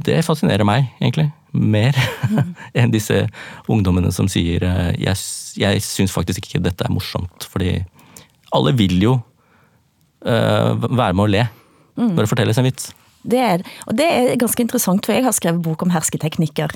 [0.00, 1.28] det fascinerer meg, egentlig.
[1.52, 1.96] Mer
[2.78, 3.24] enn disse
[3.70, 5.18] ungdommene som sier eh, jeg,
[5.60, 7.48] jeg syns faktisk ikke dette er morsomt.
[7.52, 7.78] Fordi
[8.56, 9.16] alle vil jo
[10.26, 11.44] uh, være med å le
[12.00, 12.14] Mm.
[12.14, 12.90] når det fortelles en vits.
[13.22, 16.72] Det er, og det er ganske interessant, for jeg har skrevet bok om hersketeknikker.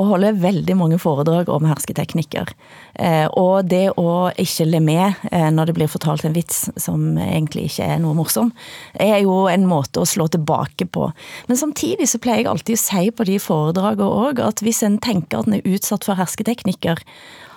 [0.00, 2.50] Og holder veldig mange foredrag om hersketeknikker.
[2.94, 7.14] Eh, og det å ikke le med eh, når det blir fortalt en vits som
[7.22, 8.50] egentlig ikke er noe morsom,
[8.98, 11.08] er jo en måte å slå tilbake på.
[11.46, 14.98] Men samtidig så pleier jeg alltid å si på de foredragene òg at hvis en
[15.02, 17.02] tenker at en er utsatt for hersketeknikker,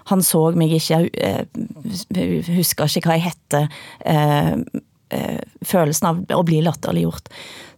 [0.07, 1.43] han så meg ikke, eh,
[2.55, 3.67] husker ikke hva jeg
[4.05, 4.53] eh,
[5.63, 7.29] følelsen av å bli latterliggjort,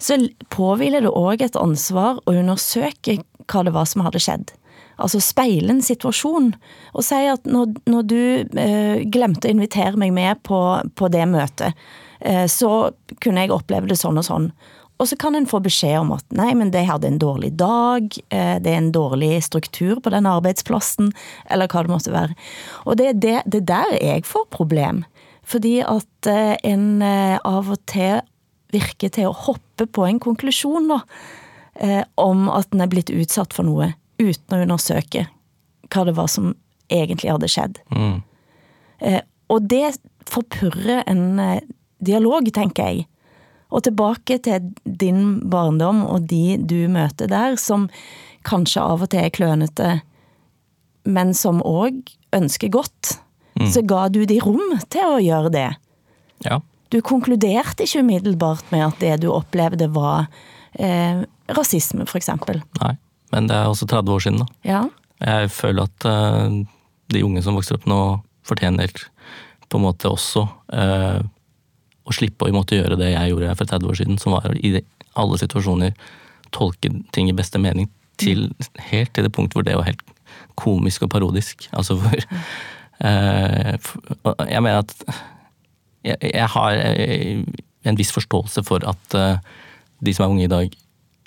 [0.02, 0.18] så
[0.50, 3.20] påhviler det òg et ansvar å undersøke
[3.50, 4.54] hva det var som hadde skjedd.
[5.00, 6.52] Altså speile en situasjon,
[6.94, 8.22] og si at når, når du
[8.60, 10.60] eh, glemte å invitere meg med på,
[11.00, 11.78] på det møtet,
[12.20, 12.92] eh, så
[13.24, 14.50] kunne jeg oppleve det sånn og sånn.
[15.00, 18.12] Og så kan en få beskjed om at nei, men de hadde en dårlig dag,
[18.36, 21.14] eh, det er en dårlig struktur på den arbeidsplassen,
[21.48, 22.36] eller hva det måtte være.
[22.84, 25.06] Og det er det, det er der jeg får problem.
[25.50, 28.22] Fordi at eh, en eh, av og til
[28.74, 31.00] virker til å hoppe på en konklusjon da,
[31.82, 35.26] eh, om at en er blitt utsatt for noe, uten å undersøke
[35.90, 36.54] hva det var som
[36.94, 37.80] egentlig hadde skjedd.
[37.94, 38.20] Mm.
[39.50, 39.96] Og det
[40.30, 41.40] forpurrer en
[42.04, 43.06] dialog, tenker jeg.
[43.74, 47.88] Og tilbake til din barndom og de du møter der, som
[48.46, 49.90] kanskje av og til er klønete,
[51.10, 52.02] men som òg
[52.36, 53.16] ønsker godt.
[53.60, 53.70] Mm.
[53.74, 55.68] Så ga du de rom til å gjøre det.
[56.46, 56.62] Ja.
[56.90, 60.30] Du konkluderte ikke umiddelbart med at det du opplevde var
[60.74, 61.22] eh,
[61.54, 62.64] rasisme, eksempel.
[62.80, 62.96] Nei.
[63.34, 64.48] Men det er også 30 år siden, da.
[64.66, 64.84] Ja.
[65.20, 66.56] Jeg føler at eh,
[67.14, 68.00] de unge som vokser opp nå,
[68.48, 68.90] fortjener
[69.70, 71.20] på en måte også eh,
[72.10, 74.80] å slippe å måtte gjøre det jeg gjorde for 30 år siden, som var i
[75.20, 75.94] alle situasjoner
[76.56, 78.48] tolke ting i beste mening til
[78.90, 80.02] helt til det punkt hvor det var helt
[80.60, 81.68] komisk og parodisk.
[81.76, 82.26] Altså hvor
[83.00, 84.94] Jeg mener at
[86.04, 87.44] jeg, har eh,
[87.88, 89.40] en viss forståelse for at eh,
[90.04, 90.76] de som er unge i dag,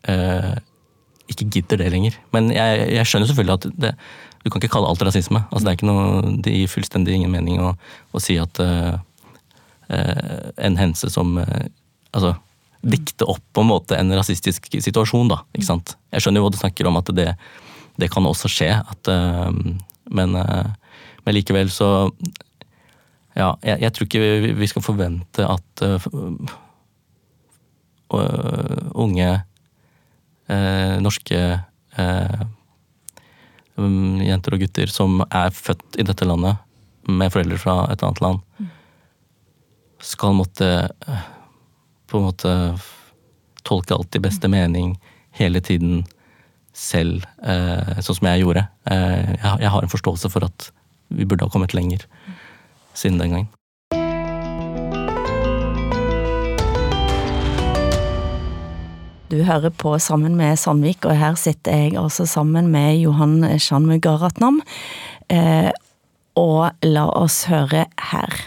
[0.08, 0.52] eh,
[1.32, 2.16] ikke gidder det lenger.
[2.32, 3.92] Men jeg, jeg skjønner selvfølgelig at det,
[4.42, 5.44] du kan ikke kalle alt rasisme.
[5.52, 7.74] Altså, det, noe, det gir fullstendig ingen mening å,
[8.12, 8.94] å si at eh,
[9.92, 11.70] eh, en hendelse som eh,
[12.12, 12.34] Altså
[12.84, 15.38] dikte opp på en måte en rasistisk situasjon, da.
[15.56, 15.94] ikke sant?
[16.12, 17.28] Jeg skjønner jo hva du snakker om, at det,
[18.02, 18.68] det kan også skje.
[18.74, 19.54] At, eh,
[20.12, 20.81] men, eh,
[21.24, 22.10] men likevel så
[23.32, 26.08] Ja, jeg, jeg tror ikke vi, vi skal forvente at øh,
[28.92, 29.28] unge
[30.52, 31.38] uh, norske
[31.96, 32.42] uh,
[34.26, 36.60] jenter og gutter som er født i dette landet
[37.08, 38.38] med foreldre fra et annet land,
[40.02, 40.68] skal måtte
[42.06, 42.52] på en måte
[43.64, 44.92] tolke alt i beste mening
[45.34, 46.04] hele tiden
[46.76, 48.62] selv, sånn som jeg gjorde.
[48.86, 50.68] Jeg har en forståelse for at
[51.16, 52.06] vi burde ha kommet lenger
[52.94, 53.50] siden den gangen.
[59.32, 63.96] Du hører på Sammen med Sandvik, og her sitter jeg altså sammen med Johan Shanmu
[63.96, 64.60] Garatnam.
[65.32, 65.70] Eh,
[66.36, 68.42] og la oss høre her.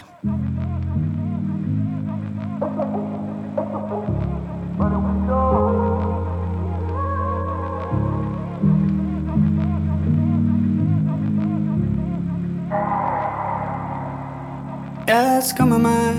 [15.08, 16.16] Jeg skammer meg.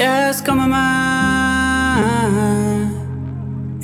[0.00, 0.82] Jeg skammer meg.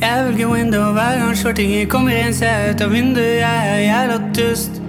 [0.01, 3.41] Jeg velger window hver gang shortinger kommer inn, ser jeg ut av vinduet.
[3.41, 4.81] Jeg er jævla dust.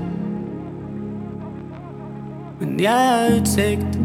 [2.60, 3.98] Men jeg har utsikt.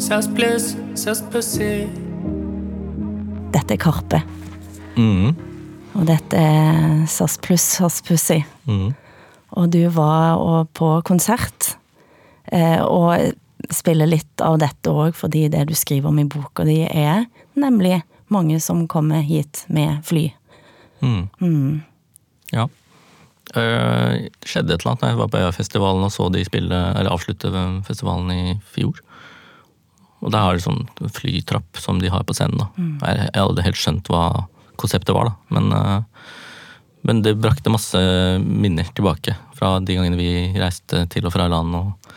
[0.00, 1.72] SAS pluss, SAS pussy.
[3.52, 4.22] Dette er Karpe,
[4.96, 5.34] Mm.
[5.94, 8.42] og dette er SAS pluss SAS Pussy.
[8.66, 8.92] Mm.
[9.58, 11.76] Og du var og på konsert,
[12.52, 13.32] eh, og
[13.70, 17.26] spiller litt av dette òg, fordi det du skriver om i boka di er
[17.58, 18.00] nemlig
[18.32, 20.30] mange som kommer hit med fly.
[21.02, 21.28] Mm.
[21.40, 21.82] Mm.
[22.52, 22.68] Ja.
[23.54, 26.80] Eh, Det skjedde et eller annet da jeg var på Øyafestivalen og så de spille,
[26.94, 27.50] eller avslutte
[27.86, 29.00] festivalen i fjor.
[30.20, 32.60] Og der har de sånn flytrapp som de har på scenen.
[32.60, 32.68] da.
[32.76, 32.98] Mm.
[33.00, 34.24] Jeg, jeg hadde helt skjønt hva
[34.80, 35.34] konseptet var, da.
[35.56, 36.00] Men, eh,
[37.06, 37.98] men det brakte masse
[38.40, 40.30] minner tilbake fra de gangene vi
[40.60, 42.14] reiste til og fra land og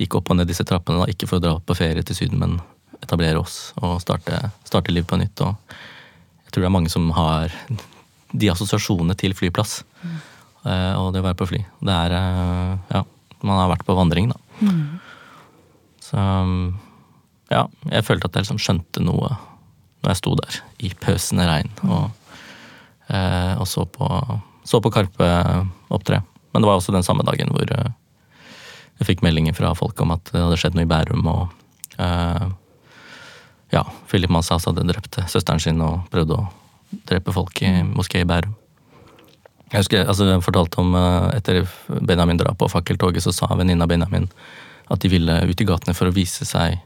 [0.00, 1.00] gikk opp og ned disse trappene.
[1.00, 1.10] Da.
[1.12, 2.58] Ikke for å dra på ferie til Syden, men
[3.00, 5.40] etablere oss og starte, starte liv på nytt.
[5.44, 5.54] Og
[6.46, 7.54] jeg tror det er mange som har
[8.36, 9.80] de assosiasjonene til flyplass.
[10.02, 10.16] Mm.
[10.98, 11.62] og det å være på fly.
[11.80, 12.16] Det er
[12.92, 13.04] Ja,
[13.42, 14.40] man har vært på vandring, da.
[14.60, 14.98] Mm.
[16.02, 16.22] Så
[17.50, 19.30] ja, jeg følte at jeg liksom skjønte noe
[20.02, 22.15] når jeg sto der i pøsende regn og, eh,
[23.06, 24.06] og så, på,
[24.66, 25.28] så på Karpe
[25.94, 26.22] opptre.
[26.56, 27.90] Men det var også den samme dagen hvor eh,
[28.96, 31.26] jeg fikk meldinger fra folk om at det hadde skjedd noe i Bærum.
[31.28, 32.46] og eh,
[33.74, 36.46] ja, Philip Mansas hadde drept søsteren sin og prøvde å
[37.10, 38.54] drepe folk i moské i Bærum.
[39.72, 41.64] Jeg husker, altså jeg fortalte om eh, Etter
[42.00, 44.28] Benjamin drap på fakkeltoget, så sa venninna Benjamin
[44.88, 46.78] at de ville ut i gatene for å vise seg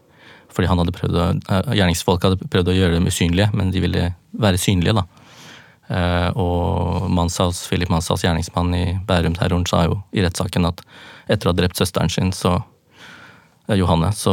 [0.50, 3.86] fordi han hadde prøvd å, eh, Gjerningsfolk hadde prøvd å gjøre dem usynlige, men de
[3.86, 4.98] ville være synlige.
[4.98, 5.06] da.
[5.90, 10.84] Eh, og Mansals, Philip Mansals, gjerningsmann i Bærum-terroren, sa jo i rettssaken at
[11.30, 12.60] etter å ha drept søsteren sin, så
[13.70, 14.32] Johanne, så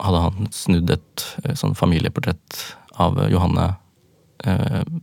[0.00, 1.24] hadde han snudd et
[1.56, 2.58] sånn familieportrett
[3.00, 3.70] av Johanne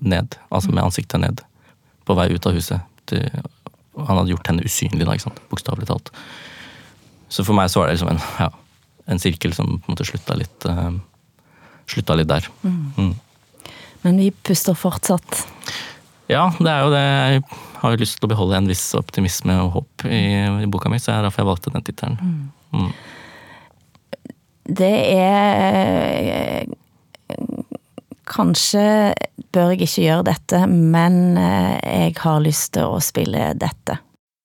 [0.02, 1.42] ned, altså med ansiktet ned,
[2.06, 2.82] på vei ut av huset.
[3.10, 5.42] han hadde gjort henne usynlig, da, ikke sant?
[5.50, 6.12] bokstavelig talt.
[7.34, 8.52] Så for meg så var det liksom en, ja,
[9.10, 10.70] en sirkel som på en måte slutta litt,
[11.90, 12.50] slutta litt der.
[12.62, 13.16] Mm.
[14.04, 15.44] Men vi puster fortsatt?
[16.28, 17.04] Ja, det er jo det.
[17.08, 17.44] Jeg
[17.82, 20.24] har jo lyst til å beholde en viss optimisme og håp i,
[20.64, 22.18] i boka mi, så det er derfor jeg valgte den tittelen.
[22.22, 22.82] Mm.
[22.82, 22.92] mm.
[24.68, 26.68] Det er
[28.28, 29.14] Kanskje
[29.56, 33.96] bør jeg ikke gjøre dette, men eh, jeg har lyst til å spille dette.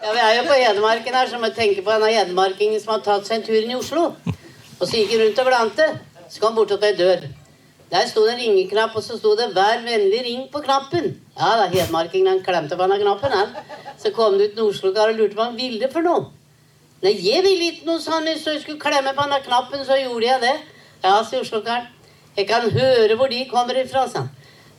[0.02, 2.94] Ja, Vi er jo på Hedmarken her, så må tenke på en av hedmarkingene som
[2.94, 4.12] har tatt seg en tur inn i Oslo.
[4.78, 5.88] Og så gikk han rundt og glante.
[6.30, 7.26] Så kom han bort til ei dør.
[7.92, 11.20] Der sto det en ringeknapp, og så sto det 'Vær vennlig, ring' på knappen.
[11.38, 13.48] Ja da, hedmarkingen klemte på denne knappen, han.
[13.98, 16.30] Så kom det ut en Oslo-kar og lurte på hva han ville for noe.
[17.02, 18.24] Nei, jeg ville ikke noe, sa han.
[18.24, 20.56] Hvis jeg skulle klemme på denne knappen, så gjorde jeg det.
[21.04, 21.86] Ja, sa Oslo-karen.
[22.36, 24.30] Jeg kan høre hvor de kommer ifra, sa han.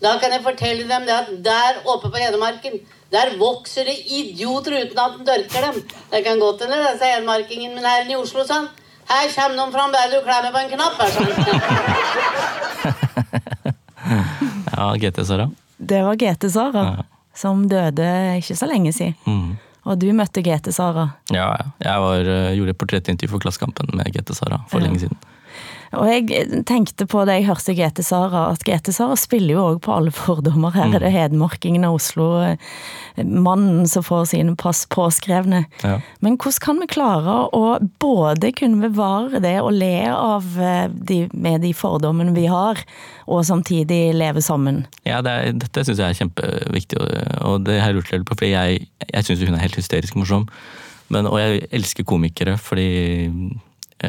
[0.01, 2.80] Da kan jeg fortelle dem det at der oppe på Hedmarken,
[3.11, 5.84] der vokser det idioter uten at den dørker dem.
[6.11, 8.68] Det kan godt hende, sa hedmarkingen, men her i Oslo, sa han.
[9.10, 10.95] Her kommer noen fram, bare du klemmer på en knapp.
[14.78, 15.51] ja, GT Sara.
[15.78, 17.04] Det var GT Sara, ja.
[17.36, 19.16] som døde ikke så lenge siden.
[19.26, 19.54] Mm.
[19.84, 21.10] Og du møtte GT Sara?
[21.34, 21.49] Ja,
[21.84, 24.88] jeg var, eh, gjorde portrettintervju for Klassekampen med GT Sara for ja.
[24.88, 25.18] lenge siden.
[25.93, 29.82] Og jeg tenkte på det jeg hørte GT Sara, at GT Sara spiller jo òg
[29.86, 30.74] på alle fordommer.
[30.74, 31.18] Her er det mm.
[31.18, 32.30] hedmarkingen av Oslo,
[33.22, 35.64] mannen som får sine pass påskrevne.
[35.84, 35.99] Ja.
[36.26, 37.64] Men hvordan kan vi klare å
[38.01, 42.82] både kunne bevare det og le av eh, de, med de fordommene vi har,
[43.30, 44.84] og samtidig leve sammen?
[45.05, 47.03] Ja, det er, dette syns jeg er kjempeviktig,
[47.45, 50.18] og det har jeg lurt litt på, for jeg, jeg syns hun er helt hysterisk
[50.18, 50.49] morsom.
[51.14, 52.89] Men, og jeg elsker komikere, fordi
[53.24, 53.30] Eh,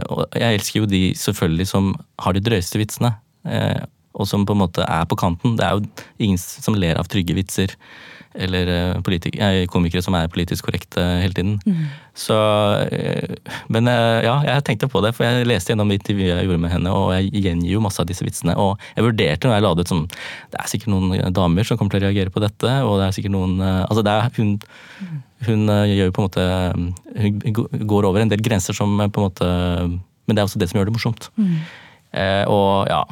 [0.09, 1.92] og jeg elsker jo de selvfølgelig som
[2.22, 3.14] har de drøyeste vitsene.
[3.47, 3.82] Eh,
[4.14, 5.57] og som på en måte er på kanten.
[5.59, 7.74] Det er jo ingen som ler av trygge vitser.
[8.35, 11.59] Eller eh, komikere som er politisk korrekte hele tiden.
[11.66, 11.85] Mm.
[12.14, 12.35] Så
[13.68, 16.93] Men ja, jeg tenkte på det, for jeg leste gjennom intervjuet jeg gjorde med henne,
[16.95, 18.55] og jeg gjengir jo masse av disse vitsene.
[18.61, 21.78] Og jeg vurderte når jeg la det ut som Det er sikkert noen damer som
[21.78, 24.59] kommer til å reagere på dette, og det er sikkert noen Altså, det er hun
[25.45, 26.45] hun gjør jo på en måte
[27.20, 29.49] Hun går over en del grenser som eh, på en måte
[30.24, 31.28] Men det er også det som gjør det morsomt.
[31.37, 31.57] Mm.
[32.14, 33.03] Eh, og ja,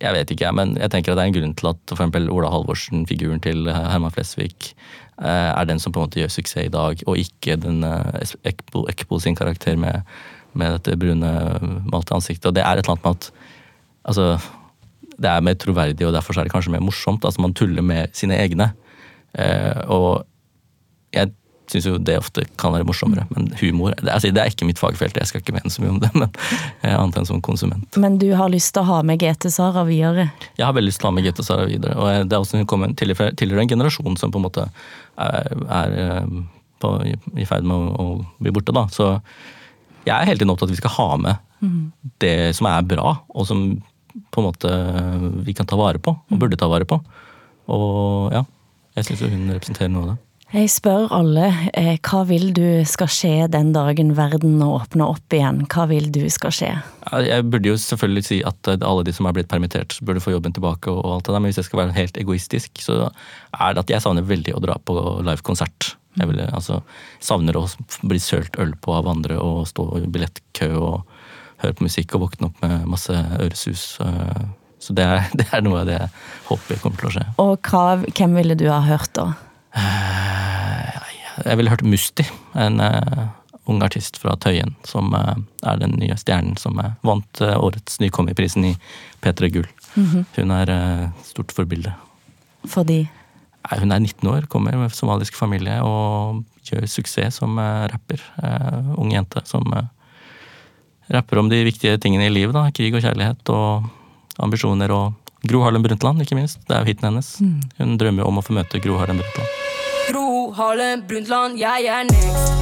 [0.00, 2.18] jeg vet ikke, men jeg tenker at det er en grunn til at f.eks.
[2.32, 4.72] Ola Halvorsen, figuren til Herman Flesvig,
[5.22, 8.34] eh, er den som på en måte gjør suksess i dag, og ikke den eh,
[8.52, 10.04] Ekbo, Ekbo sin karakter med,
[10.54, 11.32] med dette brune
[11.88, 12.50] malte ansiktet.
[12.50, 13.30] Og det er et eller annet med at
[14.12, 14.28] altså,
[15.16, 17.24] det er mer troverdig, og derfor er det kanskje mer morsomt.
[17.24, 18.72] altså Man tuller med sine egne.
[19.36, 20.26] Eh, og
[21.14, 21.32] jeg
[21.72, 23.26] syns jo det ofte kan være morsommere.
[23.34, 25.94] Men humor det, altså, det er ikke mitt fagfelt, jeg skal ikke mene så mye
[25.94, 26.10] om det.
[26.14, 26.30] men
[26.86, 27.98] Annet enn som konsument.
[28.02, 30.28] Men du har lyst til å ha med GT Sara videre?
[30.58, 31.96] Jeg har veldig lyst til å ha med GT Sara videre.
[31.98, 36.32] Og det er også en tilhører en generasjon som på en måte er, er eh,
[36.82, 36.92] på,
[37.36, 38.74] i ferd med å, å, bli borte.
[38.76, 38.86] da.
[38.92, 39.12] Så
[40.06, 41.78] jeg er hele tiden opptatt av at vi skal ha med mm.
[42.22, 43.68] det som er bra, og som
[44.32, 44.70] på en måte
[45.44, 47.00] vi kan ta vare på, og burde ta vare på.
[47.72, 48.44] Og ja,
[48.96, 50.20] jeg syns hun representerer noe av det.
[50.54, 55.64] Jeg spør alle, eh, hva vil du skal skje den dagen verden åpner opp igjen?
[55.66, 56.68] Hva vil du skal skje?
[57.26, 60.36] Jeg burde jo selvfølgelig si at eh, alle de som er blitt permittert, burde få
[60.36, 63.08] jobben tilbake og alt det der, men hvis jeg skal være helt egoistisk, så
[63.58, 64.94] er det at jeg savner veldig å dra på
[65.26, 65.96] livekonsert.
[66.16, 66.78] Jeg vil, altså,
[67.20, 67.66] savner å
[68.06, 71.02] bli sølt øl på av andre og stå i billettkø og
[71.64, 73.96] høre på musikk og våkne opp med masse øresus.
[74.04, 74.46] Eh,
[74.78, 76.14] så det er, det er noe av det jeg
[76.52, 77.26] håper kommer til å skje.
[77.42, 79.32] Og hva, hvem ville du ha hørt da?
[81.44, 82.24] Jeg ville hørt Musti,
[82.56, 83.26] en uh,
[83.68, 85.34] ung artist fra Tøyen, som uh,
[85.66, 88.72] er den nye stjernen som uh, vant uh, årets nykommerprisen i
[89.24, 89.68] P3 Gull.
[89.96, 90.26] Mhm.
[90.36, 90.70] Hun er
[91.24, 91.94] stort forbilde.
[92.68, 93.06] Fordi
[93.66, 98.20] Hun er 19 år, kommer med somalisk familie og gjør suksess som rapper.
[98.94, 99.64] Ung jente som
[101.10, 102.54] rapper om de viktige tingene i livet.
[102.54, 103.90] da, Krig og kjærlighet og
[104.38, 104.90] ambisjoner.
[104.90, 105.14] og
[105.46, 106.60] Gro Harlem Brundtland, ikke minst.
[106.68, 107.40] Det er jo hiten hennes.
[107.40, 107.60] Mm.
[107.78, 109.75] Hun drømmer om å få møte Gro Harlem Brundtland.
[110.56, 112.52] Harlem Brundtland, jeg er next.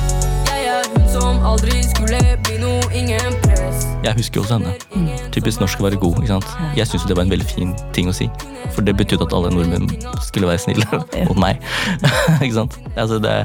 [0.50, 3.84] Jeg er hun som aldri skulle bli noe, ingen press.
[4.02, 5.20] Jeg husker jo også henne.
[5.30, 6.18] Typisk norsk å være god.
[6.18, 6.48] ikke sant?
[6.74, 8.26] Jeg syns det var en veldig fin ting å si.
[8.74, 9.86] For det betydde at alle nordmenn
[10.26, 11.62] skulle være snille mot meg.
[12.42, 12.74] ikke sant?
[12.96, 13.36] Altså det,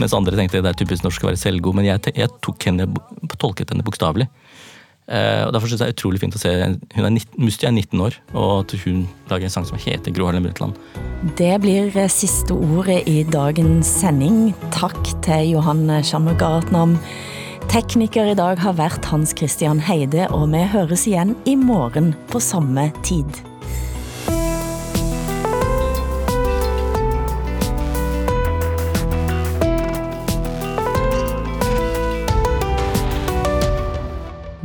[0.00, 1.76] mens andre tenkte det er typisk norsk å være selvgod.
[1.76, 2.32] Men jeg, jeg
[2.64, 2.88] henne,
[3.36, 4.30] tolket henne bokstavelig.
[5.08, 7.68] Eh, og Derfor syns jeg det er utrolig fint å se hun er 19, Musti
[7.68, 10.76] er 19 år, og at hun lager en sang som heter Gro Harlem Brundtland.
[11.40, 14.52] Det blir eh, siste ordet i dagens sending.
[14.74, 16.98] Takk til Johan Schammergartnam.
[17.68, 22.40] Tekniker i dag har vært Hans Christian Heide, og vi høres igjen i morgen på
[22.40, 23.47] samme tid.